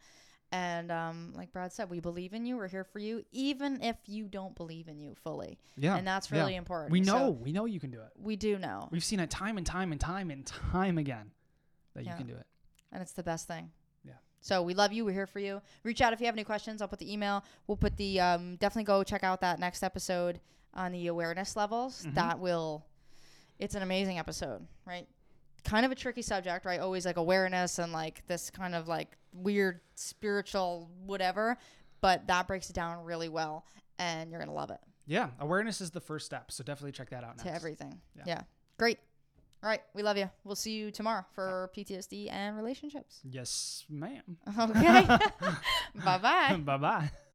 And 0.53 0.93
um, 0.93 1.33
like 1.35 1.51
Brad 1.51 1.73
said, 1.73 1.89
we 1.89 1.99
believe 2.01 2.35
in 2.35 2.45
you. 2.45 2.57
We're 2.59 2.69
here 2.69 2.85
for 2.85 2.99
you, 2.99 3.25
even 3.33 3.83
if 3.83 3.97
you 4.07 4.29
don't 4.29 4.55
believe 4.55 4.87
in 4.87 5.01
you 5.01 5.15
fully. 5.25 5.59
Yeah, 5.79 5.97
And 5.97 6.07
that's 6.07 6.31
yeah. 6.31 6.39
really 6.41 6.57
important. 6.57 6.93
we 6.93 7.03
So 7.03 7.19
know. 7.19 7.31
we 7.31 7.53
know 7.53 7.65
you 7.65 7.81
can 7.81 7.91
do 7.91 8.01
it. 8.01 8.11
we 8.17 8.37
do 8.37 8.59
know. 8.59 8.87
We've 8.91 9.03
seen 9.03 9.19
it 9.21 9.31
time 9.31 9.57
and 9.57 9.67
time 9.67 9.93
and 9.93 10.01
time 10.01 10.31
and 10.31 10.45
time 10.47 10.99
again 10.99 11.31
that 11.95 12.05
Yeah. 12.05 12.11
you 12.13 12.17
can 12.19 12.27
do 12.27 12.35
it. 12.35 12.47
and 12.93 13.01
it's 13.01 13.13
the 13.13 13.23
best 13.23 13.49
thing. 13.49 13.71
Yeah. 14.05 14.13
So 14.43 14.63
we 14.63 14.75
love 14.75 14.93
you. 14.93 15.07
We're 15.07 15.13
here 15.15 15.27
for 15.27 15.39
you. 15.41 15.63
Reach 15.85 16.03
out 16.03 16.13
if 16.13 16.21
you 16.21 16.27
have 16.27 16.35
any 16.35 16.45
questions. 16.45 16.83
I'll 16.83 16.89
put 16.89 16.99
the 16.99 17.11
email. 17.11 17.43
We'll 17.67 17.79
put 17.79 17.97
the 17.97 18.21
um, 18.21 18.57
definitely 18.57 18.85
go 18.85 19.03
check 19.03 19.25
out 19.25 19.41
that 19.41 19.59
next 19.59 19.83
episode 19.83 20.39
on 20.75 20.93
the 20.93 21.07
awareness 21.07 21.57
levels. 21.57 22.05
Mhm. 22.05 22.15
That 22.17 22.39
will. 22.39 22.85
It's 23.59 23.75
an 23.75 23.83
amazing 23.83 24.19
episode, 24.19 24.67
right? 24.85 25.09
Kind 25.65 25.87
of 25.87 25.93
a 25.93 25.95
tricky 25.95 26.23
subject, 26.23 26.65
right? 26.65 26.81
Always 26.81 27.07
like 27.07 27.17
awareness 27.17 27.79
and 27.79 27.93
like 27.93 28.27
this 28.27 28.51
kind 28.51 28.75
of 28.75 28.89
like 28.89 29.17
weird 29.33 29.81
spiritual 29.95 30.91
whatever, 31.07 31.57
but 32.01 32.27
that 32.27 32.47
breaks 32.49 32.69
it 32.69 32.75
down 32.75 33.05
really 33.05 33.29
well, 33.29 33.65
and 33.99 34.31
you're 34.31 34.41
gonna 34.41 34.53
love 34.53 34.71
it 34.71 34.81
Yeah, 35.07 35.29
awareness 35.39 35.81
is 35.81 35.91
the 35.91 36.01
first 36.01 36.27
step, 36.27 36.51
so 36.51 36.65
definitely 36.65 36.93
check 36.93 37.11
that 37.11 37.25
out. 37.25 37.39
to 37.39 37.45
next. 37.45 37.57
everything. 37.57 38.01
Yeah. 38.17 38.23
yeah, 38.27 38.41
great. 38.79 38.99
All 39.63 39.69
right, 39.69 39.83
we 39.95 40.03
love 40.03 40.17
you. 40.19 40.29
We'll 40.43 40.57
see 40.57 40.73
you 40.73 40.91
tomorrow 40.91 41.25
for 41.35 41.71
PTSD 41.77 42.33
and 42.33 42.57
relationships. 42.57 43.21
Yes, 43.31 43.85
ma'am. 43.89 44.37
Okay. 44.59 45.07
bye 46.05 46.19
bye. 46.19 46.57
bye 46.65 46.77
bye. 46.77 47.11